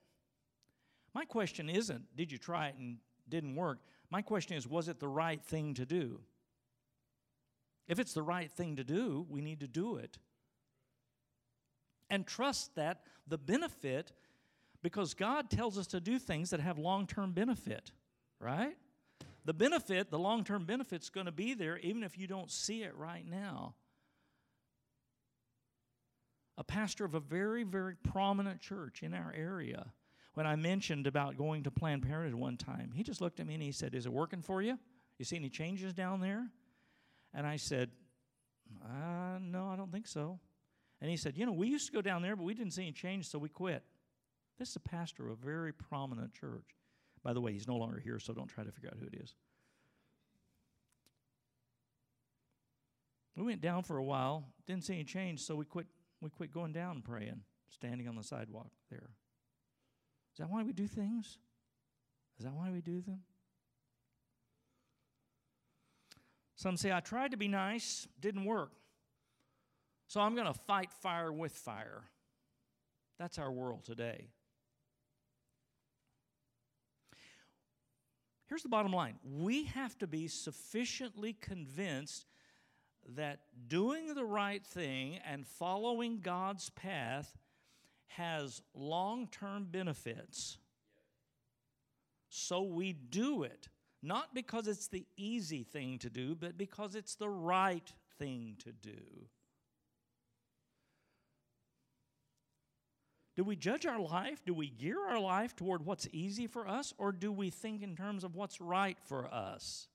My 1.13 1.25
question 1.25 1.69
isn't, 1.69 2.15
Did 2.15 2.31
you 2.31 2.37
try 2.37 2.67
it 2.67 2.75
and 2.75 2.97
didn't 3.27 3.55
work? 3.55 3.79
My 4.11 4.21
question 4.21 4.57
is, 4.57 4.67
Was 4.67 4.89
it 4.89 4.99
the 4.99 5.07
right 5.07 5.41
thing 5.41 5.73
to 5.75 5.85
do? 5.85 6.19
If 7.87 7.99
it's 7.99 8.13
the 8.13 8.23
right 8.23 8.51
thing 8.51 8.75
to 8.75 8.83
do, 8.83 9.25
we 9.29 9.41
need 9.41 9.61
to 9.61 9.67
do 9.67 9.95
it. 9.95 10.17
And 12.09 12.27
trust 12.27 12.75
that 12.75 13.01
the 13.27 13.37
benefit 13.37 14.11
because 14.83 15.15
God 15.15 15.49
tells 15.49 15.79
us 15.79 15.87
to 15.87 15.99
do 15.99 16.19
things 16.19 16.51
that 16.51 16.59
have 16.59 16.77
long 16.77 17.07
term 17.07 17.31
benefit, 17.31 17.91
right? 18.39 18.77
The 19.45 19.53
benefit, 19.53 20.09
the 20.09 20.19
long 20.19 20.43
term 20.43 20.65
benefit, 20.65 21.03
is 21.03 21.09
going 21.09 21.27
to 21.27 21.31
be 21.31 21.53
there 21.53 21.77
even 21.77 22.03
if 22.03 22.17
you 22.17 22.27
don't 22.27 22.51
see 22.51 22.83
it 22.83 22.95
right 22.95 23.25
now. 23.25 23.75
A 26.57 26.63
pastor 26.63 27.05
of 27.05 27.13
a 27.13 27.19
very, 27.19 27.63
very 27.63 27.95
prominent 27.95 28.59
church 28.59 29.03
in 29.03 29.13
our 29.13 29.33
area, 29.35 29.87
when 30.33 30.47
I 30.47 30.55
mentioned 30.55 31.05
about 31.05 31.37
going 31.37 31.63
to 31.63 31.71
Planned 31.71 32.03
Parenthood 32.03 32.39
one 32.39 32.57
time, 32.57 32.91
he 32.93 33.03
just 33.03 33.21
looked 33.21 33.39
at 33.39 33.45
me 33.45 33.53
and 33.53 33.63
he 33.63 33.71
said, 33.71 33.93
Is 33.93 34.05
it 34.05 34.11
working 34.11 34.41
for 34.41 34.61
you? 34.61 34.79
You 35.19 35.25
see 35.25 35.35
any 35.35 35.49
changes 35.49 35.93
down 35.93 36.21
there? 36.21 36.47
And 37.33 37.45
I 37.45 37.57
said, 37.57 37.91
uh, 38.83 39.37
No, 39.39 39.67
I 39.67 39.75
don't 39.75 39.91
think 39.91 40.07
so. 40.07 40.39
And 41.01 41.09
he 41.09 41.17
said, 41.17 41.37
You 41.37 41.45
know, 41.45 41.51
we 41.51 41.67
used 41.67 41.87
to 41.87 41.93
go 41.93 42.01
down 42.01 42.21
there, 42.21 42.35
but 42.35 42.43
we 42.43 42.53
didn't 42.53 42.73
see 42.73 42.83
any 42.83 42.93
change, 42.93 43.29
so 43.29 43.37
we 43.37 43.49
quit. 43.49 43.83
This 44.57 44.69
is 44.69 44.75
a 44.77 44.79
pastor 44.79 45.27
of 45.27 45.33
a 45.33 45.45
very 45.45 45.73
prominent 45.73 46.33
church. 46.33 46.65
By 47.25 47.33
the 47.33 47.41
way, 47.41 47.51
he's 47.51 47.67
no 47.67 47.75
longer 47.75 47.99
here, 47.99 48.19
so 48.19 48.33
don't 48.33 48.47
try 48.47 48.63
to 48.63 48.71
figure 48.71 48.91
out 48.93 48.99
who 48.99 49.07
it 49.07 49.19
is. 49.19 49.33
We 53.35 53.43
went 53.43 53.61
down 53.61 53.81
for 53.81 53.97
a 53.97 54.03
while, 54.03 54.45
didn't 54.67 54.83
see 54.83 54.93
any 54.93 55.03
change, 55.03 55.41
so 55.41 55.55
we 55.55 55.65
quit 55.65 55.87
we 56.21 56.29
quit 56.29 56.53
going 56.53 56.71
down 56.71 57.01
praying, 57.01 57.41
standing 57.69 58.07
on 58.07 58.15
the 58.15 58.23
sidewalk 58.23 58.69
there. 58.91 59.09
Is 60.33 60.39
that 60.39 60.49
why 60.49 60.63
we 60.63 60.71
do 60.71 60.87
things? 60.87 61.39
Is 62.37 62.45
that 62.45 62.53
why 62.53 62.69
we 62.71 62.81
do 62.81 63.01
them? 63.01 63.21
Some 66.55 66.77
say, 66.77 66.91
I 66.91 66.99
tried 66.99 67.31
to 67.31 67.37
be 67.37 67.47
nice, 67.47 68.07
didn't 68.21 68.45
work. 68.45 68.71
So 70.07 70.21
I'm 70.21 70.35
going 70.35 70.47
to 70.47 70.53
fight 70.53 70.91
fire 71.01 71.33
with 71.33 71.51
fire. 71.51 72.03
That's 73.19 73.37
our 73.37 73.51
world 73.51 73.83
today. 73.83 74.29
Here's 78.47 78.63
the 78.63 78.69
bottom 78.69 78.91
line 78.91 79.15
we 79.23 79.65
have 79.65 79.97
to 79.99 80.07
be 80.07 80.27
sufficiently 80.27 81.33
convinced 81.33 82.25
that 83.15 83.41
doing 83.67 84.13
the 84.13 84.25
right 84.25 84.65
thing 84.65 85.19
and 85.29 85.45
following 85.45 86.19
God's 86.19 86.69
path 86.71 87.37
has 88.07 88.61
long 88.73 89.27
term 89.27 89.67
benefits. 89.69 90.57
So 92.29 92.63
we 92.63 92.93
do 92.93 93.43
it, 93.43 93.69
not 94.01 94.33
because 94.33 94.67
it's 94.67 94.87
the 94.87 95.05
easy 95.15 95.63
thing 95.63 95.99
to 95.99 96.09
do, 96.09 96.35
but 96.35 96.57
because 96.57 96.95
it's 96.95 97.15
the 97.15 97.29
right 97.29 97.91
thing 98.17 98.57
to 98.59 98.71
do. 98.71 99.27
Do 103.35 103.43
we 103.43 103.55
judge 103.57 103.85
our 103.85 103.99
life? 103.99 104.43
Do 104.45 104.53
we 104.53 104.69
gear 104.69 105.05
our 105.05 105.19
life 105.19 105.55
toward 105.55 105.85
what's 105.85 106.07
easy 106.13 106.47
for 106.47 106.67
us? 106.67 106.93
Or 106.97 107.11
do 107.11 107.31
we 107.31 107.49
think 107.49 107.83
in 107.83 107.95
terms 107.95 108.23
of 108.23 108.35
what's 108.35 108.61
right 108.61 108.97
for 109.03 109.27
us? 109.33 109.87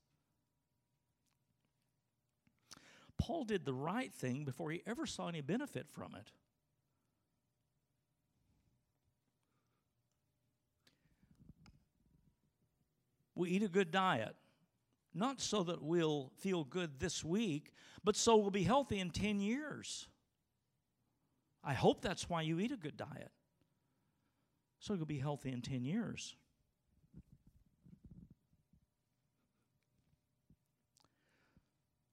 Paul 3.17 3.43
did 3.45 3.65
the 3.65 3.73
right 3.73 4.13
thing 4.13 4.45
before 4.45 4.71
he 4.71 4.81
ever 4.85 5.05
saw 5.05 5.27
any 5.27 5.41
benefit 5.41 5.87
from 5.89 6.15
it. 6.15 6.31
We 13.33 13.49
eat 13.49 13.63
a 13.63 13.67
good 13.67 13.91
diet, 13.91 14.35
not 15.15 15.41
so 15.41 15.63
that 15.63 15.81
we'll 15.81 16.31
feel 16.37 16.63
good 16.63 16.99
this 16.99 17.23
week, 17.23 17.73
but 18.03 18.15
so 18.15 18.35
we'll 18.35 18.51
be 18.51 18.63
healthy 18.63 18.99
in 18.99 19.09
10 19.09 19.39
years. 19.39 20.07
I 21.63 21.73
hope 21.73 22.01
that's 22.01 22.29
why 22.29 22.41
you 22.41 22.59
eat 22.59 22.71
a 22.71 22.77
good 22.77 22.97
diet, 22.97 23.31
so 24.79 24.93
you'll 24.93 25.05
be 25.05 25.19
healthy 25.19 25.51
in 25.51 25.61
10 25.61 25.83
years. 25.83 26.35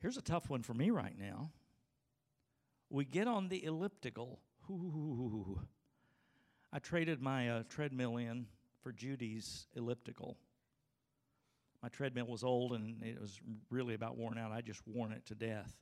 Here's 0.01 0.17
a 0.17 0.23
tough 0.23 0.49
one 0.49 0.63
for 0.63 0.75
me 0.75 0.91
right 0.91 1.19
now. 1.19 1.51
We 2.91 3.05
get 3.05 3.27
on 3.27 3.49
the 3.49 3.65
elliptical. 3.65 4.41
Ooh. 4.71 5.61
I 6.73 6.79
traded 6.79 7.21
my 7.21 7.49
uh, 7.49 7.63
treadmill 7.69 8.19
in 8.19 8.47
for 8.83 8.93
Judy's 8.93 9.67
elliptical. 9.75 10.37
My 11.83 11.89
treadmill 11.89 12.27
was 12.27 12.45
old 12.45 12.73
and 12.73 13.03
it 13.03 13.21
was 13.21 13.41
really 13.71 13.95
about 13.95 14.17
worn 14.17 14.39
out. 14.39 14.53
I 14.53 14.61
just 14.61 14.83
worn 14.87 15.13
it 15.13 15.25
to 15.27 15.35
death. 15.35 15.73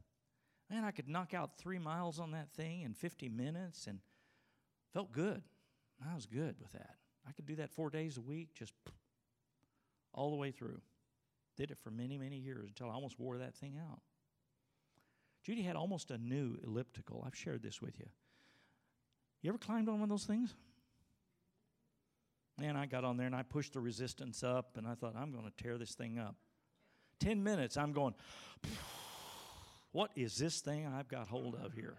Man, 0.71 0.85
I 0.85 0.91
could 0.91 1.09
knock 1.09 1.33
out 1.33 1.59
three 1.59 1.79
miles 1.79 2.19
on 2.19 2.33
that 2.33 2.51
thing 2.51 2.83
in 2.83 2.93
50 2.93 3.29
minutes 3.29 3.87
and 3.87 4.01
felt 4.93 5.13
good. 5.13 5.43
I 6.11 6.15
was 6.15 6.27
good 6.27 6.57
with 6.61 6.73
that. 6.73 6.97
I 7.27 7.33
could 7.33 7.47
do 7.47 7.57
that 7.57 7.71
four 7.71 7.91
days 7.91 8.17
a 8.17 8.21
week, 8.21 8.55
just 8.55 8.75
all 10.13 10.31
the 10.31 10.37
way 10.37 10.51
through. 10.51 10.81
Did 11.57 11.71
it 11.71 11.79
for 11.79 11.91
many, 11.91 12.19
many 12.19 12.37
years 12.37 12.69
until 12.69 12.91
I 12.91 12.95
almost 12.95 13.19
wore 13.19 13.39
that 13.39 13.55
thing 13.55 13.79
out. 13.79 14.01
Judy 15.43 15.63
had 15.63 15.77
almost 15.77 16.11
a 16.11 16.19
new 16.19 16.59
elliptical. 16.65 17.23
I've 17.27 17.37
shared 17.37 17.63
this 17.63 17.81
with 17.81 17.99
you. 17.99 18.07
You 19.43 19.51
ever 19.51 19.59
climbed 19.59 19.89
on 19.89 19.95
one 19.95 20.05
of 20.05 20.09
those 20.09 20.25
things? 20.25 20.53
Man, 22.59 22.77
I 22.77 22.87
got 22.87 23.05
on 23.05 23.17
there 23.17 23.27
and 23.27 23.37
I 23.37 23.43
pushed 23.43 23.75
the 23.75 23.81
resistance 23.81 24.43
up 24.43 24.77
and 24.77 24.87
I 24.87 24.95
thought, 24.95 25.15
I'm 25.17 25.31
going 25.31 25.45
to 25.45 25.63
tear 25.63 25.79
this 25.79 25.95
thing 25.95 26.19
up. 26.19 26.35
10 27.21 27.43
minutes, 27.43 27.77
I'm 27.77 27.93
going, 27.93 28.15
what 29.97 30.11
is 30.15 30.37
this 30.37 30.61
thing 30.61 30.87
I've 30.87 31.09
got 31.09 31.29
hold 31.29 31.55
of 31.55 31.73
here? 31.73 31.97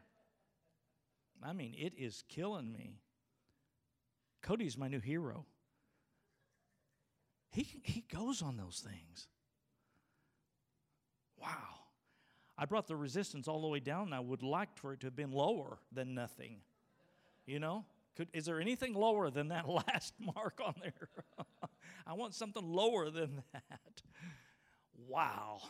I 1.43 1.51
mean, 1.51 1.73
it 1.75 1.93
is 1.97 2.23
killing 2.29 2.71
me. 2.71 2.99
Cody's 4.43 4.77
my 4.77 4.87
new 4.87 4.99
hero. 4.99 5.47
He, 7.49 7.65
he 7.81 8.01
goes 8.01 8.43
on 8.43 8.55
those 8.55 8.85
things. 8.85 9.27
Wow. 11.41 11.47
I 12.55 12.65
brought 12.65 12.85
the 12.85 12.95
resistance 12.95 13.47
all 13.47 13.63
the 13.63 13.67
way 13.67 13.79
down, 13.79 14.03
and 14.03 14.13
I 14.13 14.19
would 14.19 14.43
like 14.43 14.77
for 14.77 14.93
it 14.93 14.99
to 14.99 15.07
have 15.07 15.15
been 15.15 15.31
lower 15.31 15.79
than 15.91 16.13
nothing. 16.13 16.57
You 17.47 17.57
know? 17.59 17.83
Could, 18.15 18.27
is 18.31 18.45
there 18.45 18.61
anything 18.61 18.93
lower 18.93 19.31
than 19.31 19.47
that 19.47 19.67
last 19.87 20.13
mark 20.19 20.59
on 20.63 20.75
there? 20.83 21.09
I 22.05 22.13
want 22.13 22.35
something 22.35 22.63
lower 22.63 23.09
than 23.09 23.41
that. 23.53 24.03
Wow. 25.07 25.61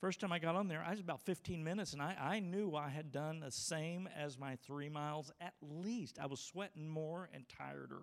First 0.00 0.20
time 0.20 0.30
I 0.30 0.38
got 0.38 0.54
on 0.54 0.68
there, 0.68 0.84
I 0.86 0.90
was 0.90 1.00
about 1.00 1.22
15 1.22 1.64
minutes, 1.64 1.94
and 1.94 2.02
I, 2.02 2.16
I 2.20 2.40
knew 2.40 2.74
I 2.74 2.90
had 2.90 3.12
done 3.12 3.40
the 3.40 3.50
same 3.50 4.08
as 4.14 4.38
my 4.38 4.56
three 4.66 4.90
miles 4.90 5.32
at 5.40 5.54
least. 5.62 6.18
I 6.20 6.26
was 6.26 6.40
sweating 6.40 6.88
more 6.88 7.30
and 7.32 7.48
tireder. 7.48 8.02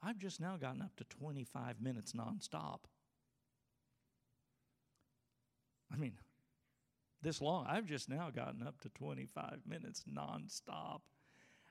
I've 0.00 0.18
just 0.18 0.40
now 0.40 0.56
gotten 0.56 0.82
up 0.82 0.94
to 0.96 1.04
25 1.04 1.80
minutes 1.80 2.12
nonstop. 2.12 2.80
I 5.92 5.96
mean, 5.96 6.18
this 7.22 7.40
long, 7.40 7.66
I've 7.68 7.86
just 7.86 8.08
now 8.08 8.30
gotten 8.30 8.62
up 8.66 8.80
to 8.80 8.90
25 8.90 9.60
minutes 9.66 10.04
nonstop. 10.08 11.00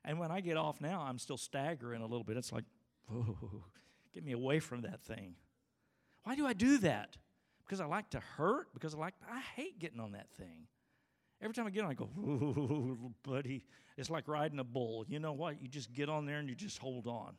And 0.03 0.19
when 0.19 0.31
I 0.31 0.41
get 0.41 0.57
off 0.57 0.81
now, 0.81 1.01
I'm 1.01 1.19
still 1.19 1.38
staggering 1.38 2.01
a 2.01 2.05
little 2.05 2.23
bit. 2.23 2.36
It's 2.36 2.51
like, 2.51 2.65
whoa, 3.07 3.63
get 4.13 4.25
me 4.25 4.34
away 4.34 4.59
from 4.59 4.81
that 4.81 5.01
thing. 5.01 5.36
Why 6.23 6.36
do 6.36 6.45
I 6.45 6.53
do 6.53 6.79
that? 6.79 7.17
Because 7.74 7.82
I 7.82 7.88
like 7.88 8.11
to 8.11 8.19
hurt? 8.19 8.71
Because 8.76 8.93
I 8.93 8.99
like, 8.99 9.15
I 9.28 9.39
hate 9.55 9.80
getting 9.80 9.99
on 9.99 10.11
that 10.11 10.30
thing. 10.38 10.67
Every 11.41 11.55
time 11.55 11.65
I 11.65 11.71
get 11.71 11.84
on, 11.84 11.89
I 11.89 11.95
go, 11.95 12.07
buddy. 13.28 13.65
It's 13.97 14.11
like 14.11 14.28
riding 14.28 14.59
a 14.59 14.63
bull. 14.63 15.05
You 15.07 15.17
know 15.17 15.34
what? 15.34 15.59
You 15.59 15.67
just 15.67 15.91
get 15.91 16.07
on 16.07 16.28
there 16.28 16.38
and 16.38 16.47
you 16.47 16.53
just 16.53 16.78
hold 16.78 17.07
on. 17.07 17.34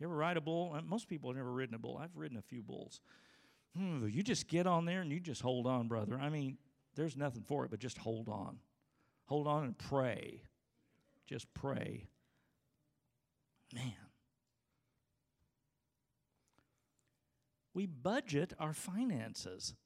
You 0.00 0.08
ever 0.08 0.16
ride 0.16 0.38
a 0.38 0.40
bull? 0.40 0.72
Uh, 0.74 0.80
most 0.82 1.06
people 1.06 1.30
have 1.30 1.36
never 1.36 1.52
ridden 1.52 1.76
a 1.76 1.78
bull. 1.78 2.00
I've 2.02 2.16
ridden 2.16 2.36
a 2.36 2.42
few 2.42 2.62
bulls. 2.62 3.00
Hmm, 3.76 4.08
you 4.08 4.24
just 4.24 4.48
get 4.48 4.66
on 4.66 4.86
there 4.86 5.02
and 5.02 5.12
you 5.12 5.20
just 5.20 5.40
hold 5.40 5.68
on, 5.68 5.86
brother. 5.86 6.18
I 6.20 6.30
mean, 6.30 6.58
there's 6.96 7.16
nothing 7.16 7.44
for 7.46 7.64
it 7.64 7.70
but 7.70 7.78
just 7.78 7.98
hold 7.98 8.28
on. 8.28 8.58
Hold 9.26 9.46
on 9.46 9.62
and 9.62 9.78
pray. 9.78 10.42
Just 11.28 11.46
pray. 11.54 12.08
Man. 13.72 14.07
We 17.78 17.86
budget 17.86 18.54
our 18.58 18.72
finances. 18.72 19.76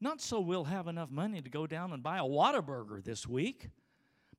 Not 0.00 0.20
so 0.20 0.40
we'll 0.40 0.64
have 0.64 0.88
enough 0.88 1.08
money 1.08 1.40
to 1.40 1.48
go 1.48 1.68
down 1.68 1.92
and 1.92 2.02
buy 2.02 2.18
a 2.18 2.24
Whataburger 2.24 3.04
this 3.04 3.28
week, 3.28 3.70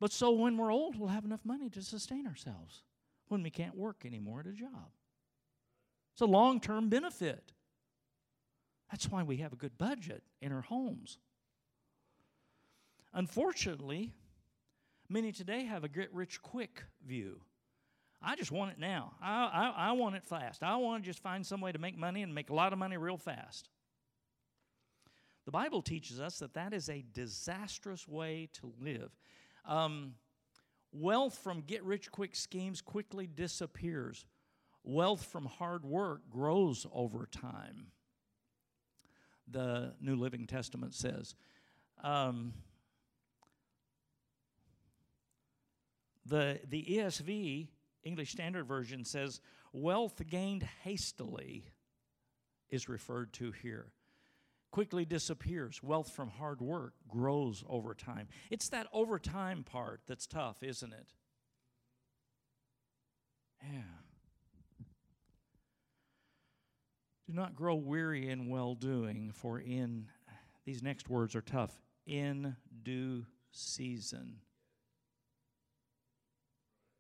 but 0.02 0.12
so 0.12 0.32
when 0.32 0.58
we're 0.58 0.74
old, 0.74 1.00
we'll 1.00 1.08
have 1.08 1.24
enough 1.24 1.46
money 1.46 1.70
to 1.70 1.82
sustain 1.82 2.28
ourselves 2.28 2.84
when 3.30 3.42
we 3.42 3.52
can't 3.52 3.78
work 3.78 4.04
anymore 4.04 4.42
at 4.42 4.48
a 4.48 4.52
job. 4.52 4.92
It's 6.12 6.20
a 6.20 6.26
long 6.26 6.60
term 6.60 6.90
benefit. 6.90 7.54
That's 8.92 9.10
why 9.10 9.24
we 9.24 9.38
have 9.38 9.54
a 9.54 9.56
good 9.56 9.78
budget 9.78 10.22
in 10.42 10.52
our 10.52 10.64
homes. 10.64 11.20
Unfortunately, 13.14 14.12
Many 15.12 15.32
today 15.32 15.66
have 15.66 15.84
a 15.84 15.88
get 15.88 16.14
rich 16.14 16.40
quick 16.40 16.84
view. 17.04 17.42
I 18.22 18.36
just 18.36 18.52
want 18.52 18.72
it 18.72 18.80
now. 18.80 19.14
I, 19.22 19.74
I, 19.78 19.90
I 19.90 19.92
want 19.94 20.16
it 20.16 20.26
fast. 20.26 20.62
I 20.62 20.76
want 20.78 21.04
to 21.04 21.10
just 21.10 21.22
find 21.22 21.46
some 21.46 21.62
way 21.62 21.72
to 21.72 21.80
make 21.80 21.98
money 21.98 22.22
and 22.22 22.36
make 22.36 22.50
a 22.50 22.54
lot 22.54 22.74
of 22.74 22.80
money 22.80 22.98
real 22.98 23.18
fast. 23.18 23.70
The 25.46 25.52
Bible 25.52 25.82
teaches 25.82 26.20
us 26.20 26.40
that 26.40 26.54
that 26.54 26.74
is 26.74 26.90
a 26.90 27.04
disastrous 27.14 28.08
way 28.08 28.50
to 28.54 28.74
live. 28.80 29.12
Um, 29.66 30.16
wealth 30.92 31.38
from 31.38 31.62
get 31.62 31.84
rich 31.84 32.12
quick 32.12 32.36
schemes 32.36 32.82
quickly 32.82 33.26
disappears, 33.26 34.26
wealth 34.84 35.26
from 35.26 35.46
hard 35.46 35.86
work 35.86 36.30
grows 36.30 36.86
over 36.94 37.26
time. 37.26 37.88
The 39.48 39.94
New 40.02 40.16
Living 40.16 40.46
Testament 40.46 40.94
says. 40.94 41.36
Um, 42.04 42.54
The, 46.30 46.60
the 46.70 46.86
ESV, 46.88 47.68
English 48.04 48.32
Standard 48.32 48.66
Version, 48.66 49.04
says, 49.06 49.42
wealth 49.74 50.22
gained 50.30 50.64
hastily 50.84 51.66
is 52.70 52.90
referred 52.90 53.34
to 53.34 53.52
here. 53.52 53.92
Quickly 54.72 55.04
disappears. 55.04 55.82
Wealth 55.82 56.12
from 56.12 56.30
hard 56.30 56.62
work 56.62 56.94
grows 57.08 57.64
over 57.68 57.94
time. 57.96 58.28
It's 58.52 58.70
that 58.70 58.88
over 58.94 59.18
time 59.18 59.64
part 59.64 60.02
that's 60.08 60.28
tough, 60.28 60.62
isn't 60.62 60.94
it? 60.94 61.14
Yeah. 63.64 63.82
Do 67.28 67.34
not 67.34 67.56
grow 67.56 67.76
weary 67.76 68.30
in 68.30 68.50
well 68.50 68.76
doing, 68.76 69.32
for 69.34 69.60
in, 69.60 70.08
these 70.66 70.82
next 70.82 71.10
words 71.10 71.36
are 71.36 71.42
tough, 71.42 71.80
in 72.06 72.56
due 72.84 73.26
season 73.52 74.38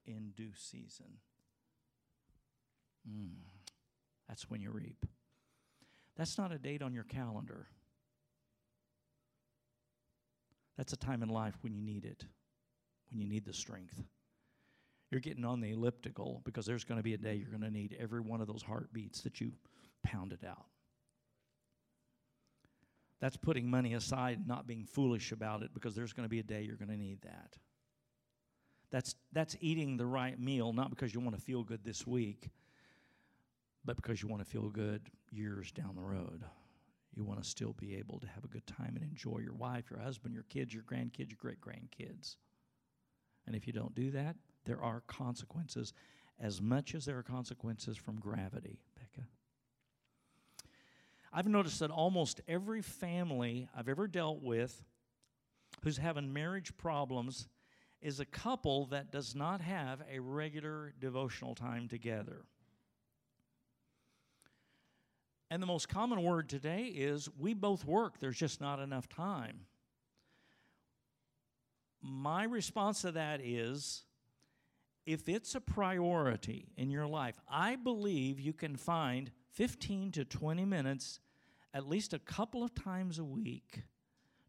in 0.10 0.32
due 0.36 0.52
season. 0.56 1.06
Mm, 3.08 3.36
that's 4.28 4.50
when 4.50 4.62
you 4.62 4.72
reap. 4.72 5.06
That's 6.18 6.38
not 6.38 6.52
a 6.52 6.58
date 6.58 6.82
on 6.82 6.94
your 6.94 7.06
calendar. 7.06 7.68
That's 10.78 10.94
a 10.94 10.98
time 10.98 11.24
in 11.24 11.30
life 11.30 11.56
when 11.62 11.74
you 11.74 11.82
need 11.82 12.06
it, 12.06 12.26
when 13.10 13.22
you 13.22 13.28
need 13.28 13.46
the 13.46 13.54
strength. 13.54 14.02
You're 15.12 15.22
getting 15.22 15.46
on 15.46 15.62
the 15.62 15.72
elliptical 15.72 16.42
because 16.46 16.66
there's 16.66 16.84
going 16.84 17.00
to 17.00 17.04
be 17.04 17.14
a 17.14 17.18
day 17.18 17.36
you're 17.36 17.50
going 17.50 17.62
to 17.62 17.72
need 17.72 17.98
every 18.00 18.22
one 18.22 18.42
of 18.42 18.48
those 18.48 18.62
heartbeats 18.62 19.22
that 19.22 19.42
you 19.42 19.52
pounded 20.04 20.44
out. 20.46 20.66
That's 23.20 23.38
putting 23.38 23.70
money 23.70 23.94
aside, 23.94 24.48
not 24.48 24.68
being 24.68 24.86
foolish 24.86 25.32
about 25.32 25.62
it, 25.62 25.74
because 25.74 25.96
there's 25.96 26.14
going 26.14 26.26
to 26.26 26.30
be 26.30 26.40
a 26.40 26.44
day 26.44 26.62
you're 26.62 26.78
going 26.78 26.92
to 26.92 26.98
need 26.98 27.22
that. 27.24 27.58
That's, 28.92 29.16
that's 29.32 29.56
eating 29.60 29.98
the 29.98 30.06
right 30.06 30.40
meal, 30.40 30.74
not 30.74 30.90
because 30.90 31.14
you 31.14 31.20
want 31.20 31.36
to 31.36 31.42
feel 31.42 31.64
good 31.64 31.84
this 31.84 32.08
week, 32.08 32.50
but 33.86 33.96
because 33.96 34.22
you 34.22 34.28
want 34.28 34.44
to 34.44 34.50
feel 34.50 34.70
good 34.70 35.10
years 35.32 35.72
down 35.72 35.96
the 35.96 36.02
road. 36.02 36.44
You 37.16 37.24
want 37.24 37.42
to 37.42 37.48
still 37.48 37.74
be 37.74 37.96
able 37.96 38.20
to 38.20 38.28
have 38.28 38.44
a 38.44 38.48
good 38.48 38.66
time 38.66 38.94
and 38.96 39.04
enjoy 39.04 39.40
your 39.40 39.54
wife, 39.54 39.86
your 39.90 40.00
husband, 40.00 40.34
your 40.34 40.44
kids, 40.44 40.74
your 40.74 40.84
grandkids, 40.84 41.30
your 41.30 41.38
great 41.40 41.62
grandkids. 41.62 42.36
And 43.46 43.56
if 43.56 43.68
you 43.68 43.74
don't 43.74 43.96
do 43.96 44.12
that, 44.12 44.36
there 44.66 44.82
are 44.82 45.02
consequences, 45.08 45.94
as 46.40 46.62
much 46.62 46.96
as 46.96 47.06
there 47.06 47.18
are 47.18 47.24
consequences 47.24 47.98
from 47.98 48.20
gravity, 48.20 48.80
Becca. 48.96 49.28
I've 51.32 51.48
noticed 51.48 51.80
that 51.80 51.92
almost 51.92 52.42
every 52.48 52.82
family 52.82 53.68
I've 53.76 53.90
ever 53.90 54.08
dealt 54.08 54.42
with 54.42 54.84
who's 55.84 55.98
having 55.98 56.34
marriage 56.34 56.76
problems 56.78 57.48
is 58.02 58.20
a 58.20 58.26
couple 58.26 58.86
that 58.88 59.12
does 59.12 59.36
not 59.36 59.62
have 59.62 60.02
a 60.12 60.20
regular 60.20 60.94
devotional 61.00 61.56
time 61.56 61.88
together. 61.88 62.44
And 65.52 65.62
the 65.62 65.68
most 65.68 65.90
common 65.90 66.24
word 66.24 66.48
today 66.48 66.84
is 66.86 67.28
we 67.38 67.54
both 67.54 67.84
work, 67.84 68.20
there's 68.20 68.38
just 68.38 68.62
not 68.62 68.80
enough 68.80 69.10
time. 69.10 69.62
My 72.02 72.44
response 72.44 73.02
to 73.02 73.12
that 73.12 73.42
is 73.44 74.04
if 75.06 75.28
it's 75.28 75.56
a 75.56 75.62
priority 75.62 76.68
in 76.78 76.92
your 76.92 77.08
life, 77.08 77.40
I 77.50 77.76
believe 77.76 78.40
you 78.40 78.54
can 78.54 78.76
find 78.76 79.32
15 79.54 80.12
to 80.14 80.24
20 80.24 80.66
minutes 80.66 81.20
at 81.74 81.88
least 81.88 82.14
a 82.14 82.20
couple 82.20 82.64
of 82.64 82.74
times 82.74 83.20
a 83.20 83.24
week 83.24 83.84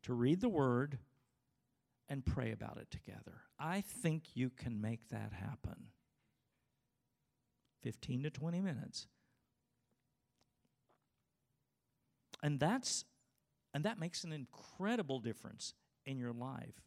to 0.02 0.14
read 0.14 0.40
the 0.40 0.48
Word 0.48 0.98
and 2.10 2.26
pray 2.26 2.50
about 2.50 2.76
it 2.76 2.90
together. 2.90 3.40
I 3.58 3.80
think 3.80 4.24
you 4.34 4.50
can 4.50 4.80
make 4.80 5.08
that 5.10 5.32
happen. 5.32 5.86
15 7.82 8.24
to 8.24 8.30
20 8.30 8.60
minutes. 8.60 9.06
And 12.42 12.58
that's 12.58 13.04
and 13.72 13.84
that 13.84 14.00
makes 14.00 14.24
an 14.24 14.32
incredible 14.32 15.20
difference 15.20 15.74
in 16.04 16.18
your 16.18 16.32
life. 16.32 16.82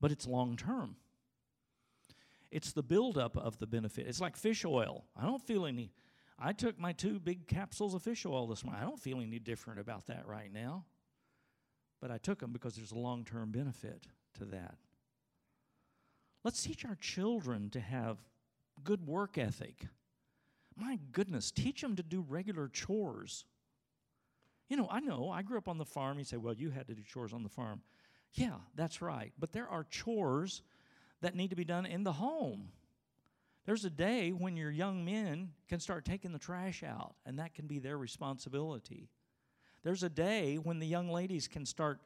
But 0.00 0.10
it's 0.10 0.26
long 0.26 0.56
term. 0.56 0.96
It's 2.50 2.72
the 2.72 2.82
buildup 2.82 3.36
of 3.36 3.58
the 3.58 3.66
benefit. 3.68 4.08
It's 4.08 4.20
like 4.20 4.36
fish 4.36 4.64
oil. 4.64 5.04
I 5.16 5.24
don't 5.24 5.42
feel 5.42 5.66
any. 5.66 5.92
I 6.36 6.52
took 6.52 6.80
my 6.80 6.92
two 6.92 7.20
big 7.20 7.46
capsules 7.46 7.94
of 7.94 8.02
fish 8.02 8.26
oil 8.26 8.48
this 8.48 8.64
morning. 8.64 8.82
I 8.82 8.86
don't 8.86 8.98
feel 8.98 9.20
any 9.20 9.38
different 9.38 9.78
about 9.78 10.06
that 10.06 10.26
right 10.26 10.52
now. 10.52 10.86
But 12.00 12.10
I 12.10 12.18
took 12.18 12.40
them 12.40 12.52
because 12.52 12.76
there's 12.76 12.92
a 12.92 12.98
long 12.98 13.24
term 13.24 13.50
benefit 13.50 14.06
to 14.38 14.44
that. 14.46 14.76
Let's 16.42 16.62
teach 16.62 16.84
our 16.84 16.96
children 16.96 17.68
to 17.70 17.80
have 17.80 18.18
good 18.82 19.06
work 19.06 19.36
ethic. 19.36 19.86
My 20.76 20.98
goodness, 21.12 21.50
teach 21.50 21.82
them 21.82 21.96
to 21.96 22.02
do 22.02 22.24
regular 22.26 22.68
chores. 22.68 23.44
You 24.68 24.76
know, 24.76 24.88
I 24.90 25.00
know, 25.00 25.30
I 25.30 25.42
grew 25.42 25.58
up 25.58 25.68
on 25.68 25.78
the 25.78 25.84
farm. 25.84 26.18
You 26.18 26.24
say, 26.24 26.36
well, 26.36 26.54
you 26.54 26.70
had 26.70 26.86
to 26.86 26.94
do 26.94 27.02
chores 27.02 27.32
on 27.32 27.42
the 27.42 27.48
farm. 27.48 27.82
Yeah, 28.34 28.56
that's 28.74 29.02
right. 29.02 29.32
But 29.38 29.52
there 29.52 29.68
are 29.68 29.84
chores 29.84 30.62
that 31.20 31.34
need 31.34 31.50
to 31.50 31.56
be 31.56 31.64
done 31.64 31.84
in 31.84 32.04
the 32.04 32.12
home. 32.12 32.68
There's 33.66 33.84
a 33.84 33.90
day 33.90 34.30
when 34.30 34.56
your 34.56 34.70
young 34.70 35.04
men 35.04 35.50
can 35.68 35.80
start 35.80 36.04
taking 36.04 36.32
the 36.32 36.38
trash 36.38 36.82
out, 36.82 37.14
and 37.26 37.38
that 37.38 37.54
can 37.54 37.66
be 37.66 37.78
their 37.78 37.98
responsibility. 37.98 39.10
There's 39.82 40.02
a 40.02 40.08
day 40.08 40.56
when 40.56 40.78
the 40.78 40.86
young 40.86 41.10
ladies 41.10 41.48
can 41.48 41.64
start 41.64 42.00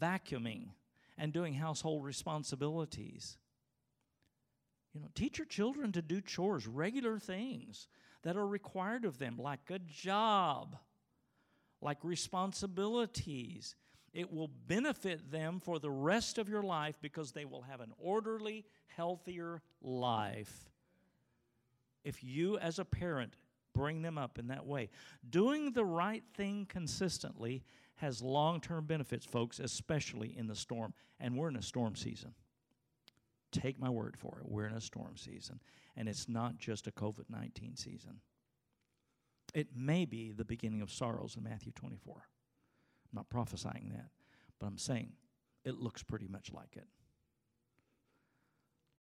vacuuming 0.00 0.68
and 1.18 1.32
doing 1.32 1.54
household 1.54 2.04
responsibilities. 2.04 3.36
You 4.94 5.00
know, 5.00 5.08
teach 5.14 5.38
your 5.38 5.46
children 5.46 5.92
to 5.92 6.02
do 6.02 6.20
chores, 6.20 6.66
regular 6.66 7.18
things 7.18 7.88
that 8.22 8.36
are 8.36 8.46
required 8.46 9.04
of 9.04 9.18
them, 9.18 9.36
like 9.38 9.70
a 9.70 9.78
job, 9.78 10.76
like 11.80 11.98
responsibilities. 12.02 13.76
It 14.12 14.32
will 14.32 14.50
benefit 14.66 15.30
them 15.30 15.60
for 15.60 15.78
the 15.78 15.90
rest 15.90 16.38
of 16.38 16.48
your 16.48 16.62
life 16.62 16.96
because 17.00 17.32
they 17.32 17.44
will 17.44 17.62
have 17.62 17.80
an 17.80 17.92
orderly, 17.98 18.64
healthier 18.88 19.62
life. 19.80 20.70
If 22.02 22.24
you, 22.24 22.58
as 22.58 22.78
a 22.78 22.84
parent, 22.84 23.36
bring 23.74 24.02
them 24.02 24.18
up 24.18 24.38
in 24.38 24.48
that 24.48 24.66
way. 24.66 24.90
Doing 25.28 25.72
the 25.72 25.84
right 25.84 26.24
thing 26.34 26.66
consistently 26.68 27.62
has 27.96 28.22
long 28.22 28.60
term 28.60 28.86
benefits, 28.86 29.26
folks, 29.26 29.58
especially 29.58 30.34
in 30.36 30.46
the 30.46 30.56
storm. 30.56 30.94
And 31.18 31.36
we're 31.36 31.48
in 31.48 31.56
a 31.56 31.62
storm 31.62 31.96
season. 31.96 32.34
Take 33.52 33.78
my 33.78 33.90
word 33.90 34.16
for 34.16 34.38
it. 34.40 34.48
We're 34.48 34.66
in 34.66 34.74
a 34.74 34.80
storm 34.80 35.16
season. 35.16 35.60
And 35.96 36.08
it's 36.08 36.28
not 36.28 36.58
just 36.58 36.86
a 36.86 36.92
COVID 36.92 37.28
19 37.28 37.76
season. 37.76 38.20
It 39.54 39.68
may 39.74 40.04
be 40.04 40.32
the 40.32 40.44
beginning 40.44 40.80
of 40.80 40.90
sorrows 40.90 41.36
in 41.36 41.42
Matthew 41.42 41.72
24. 41.72 42.14
I'm 42.14 42.22
not 43.16 43.28
prophesying 43.28 43.90
that, 43.92 44.10
but 44.60 44.66
I'm 44.66 44.78
saying 44.78 45.12
it 45.64 45.76
looks 45.76 46.02
pretty 46.02 46.28
much 46.28 46.52
like 46.52 46.76
it. 46.76 46.86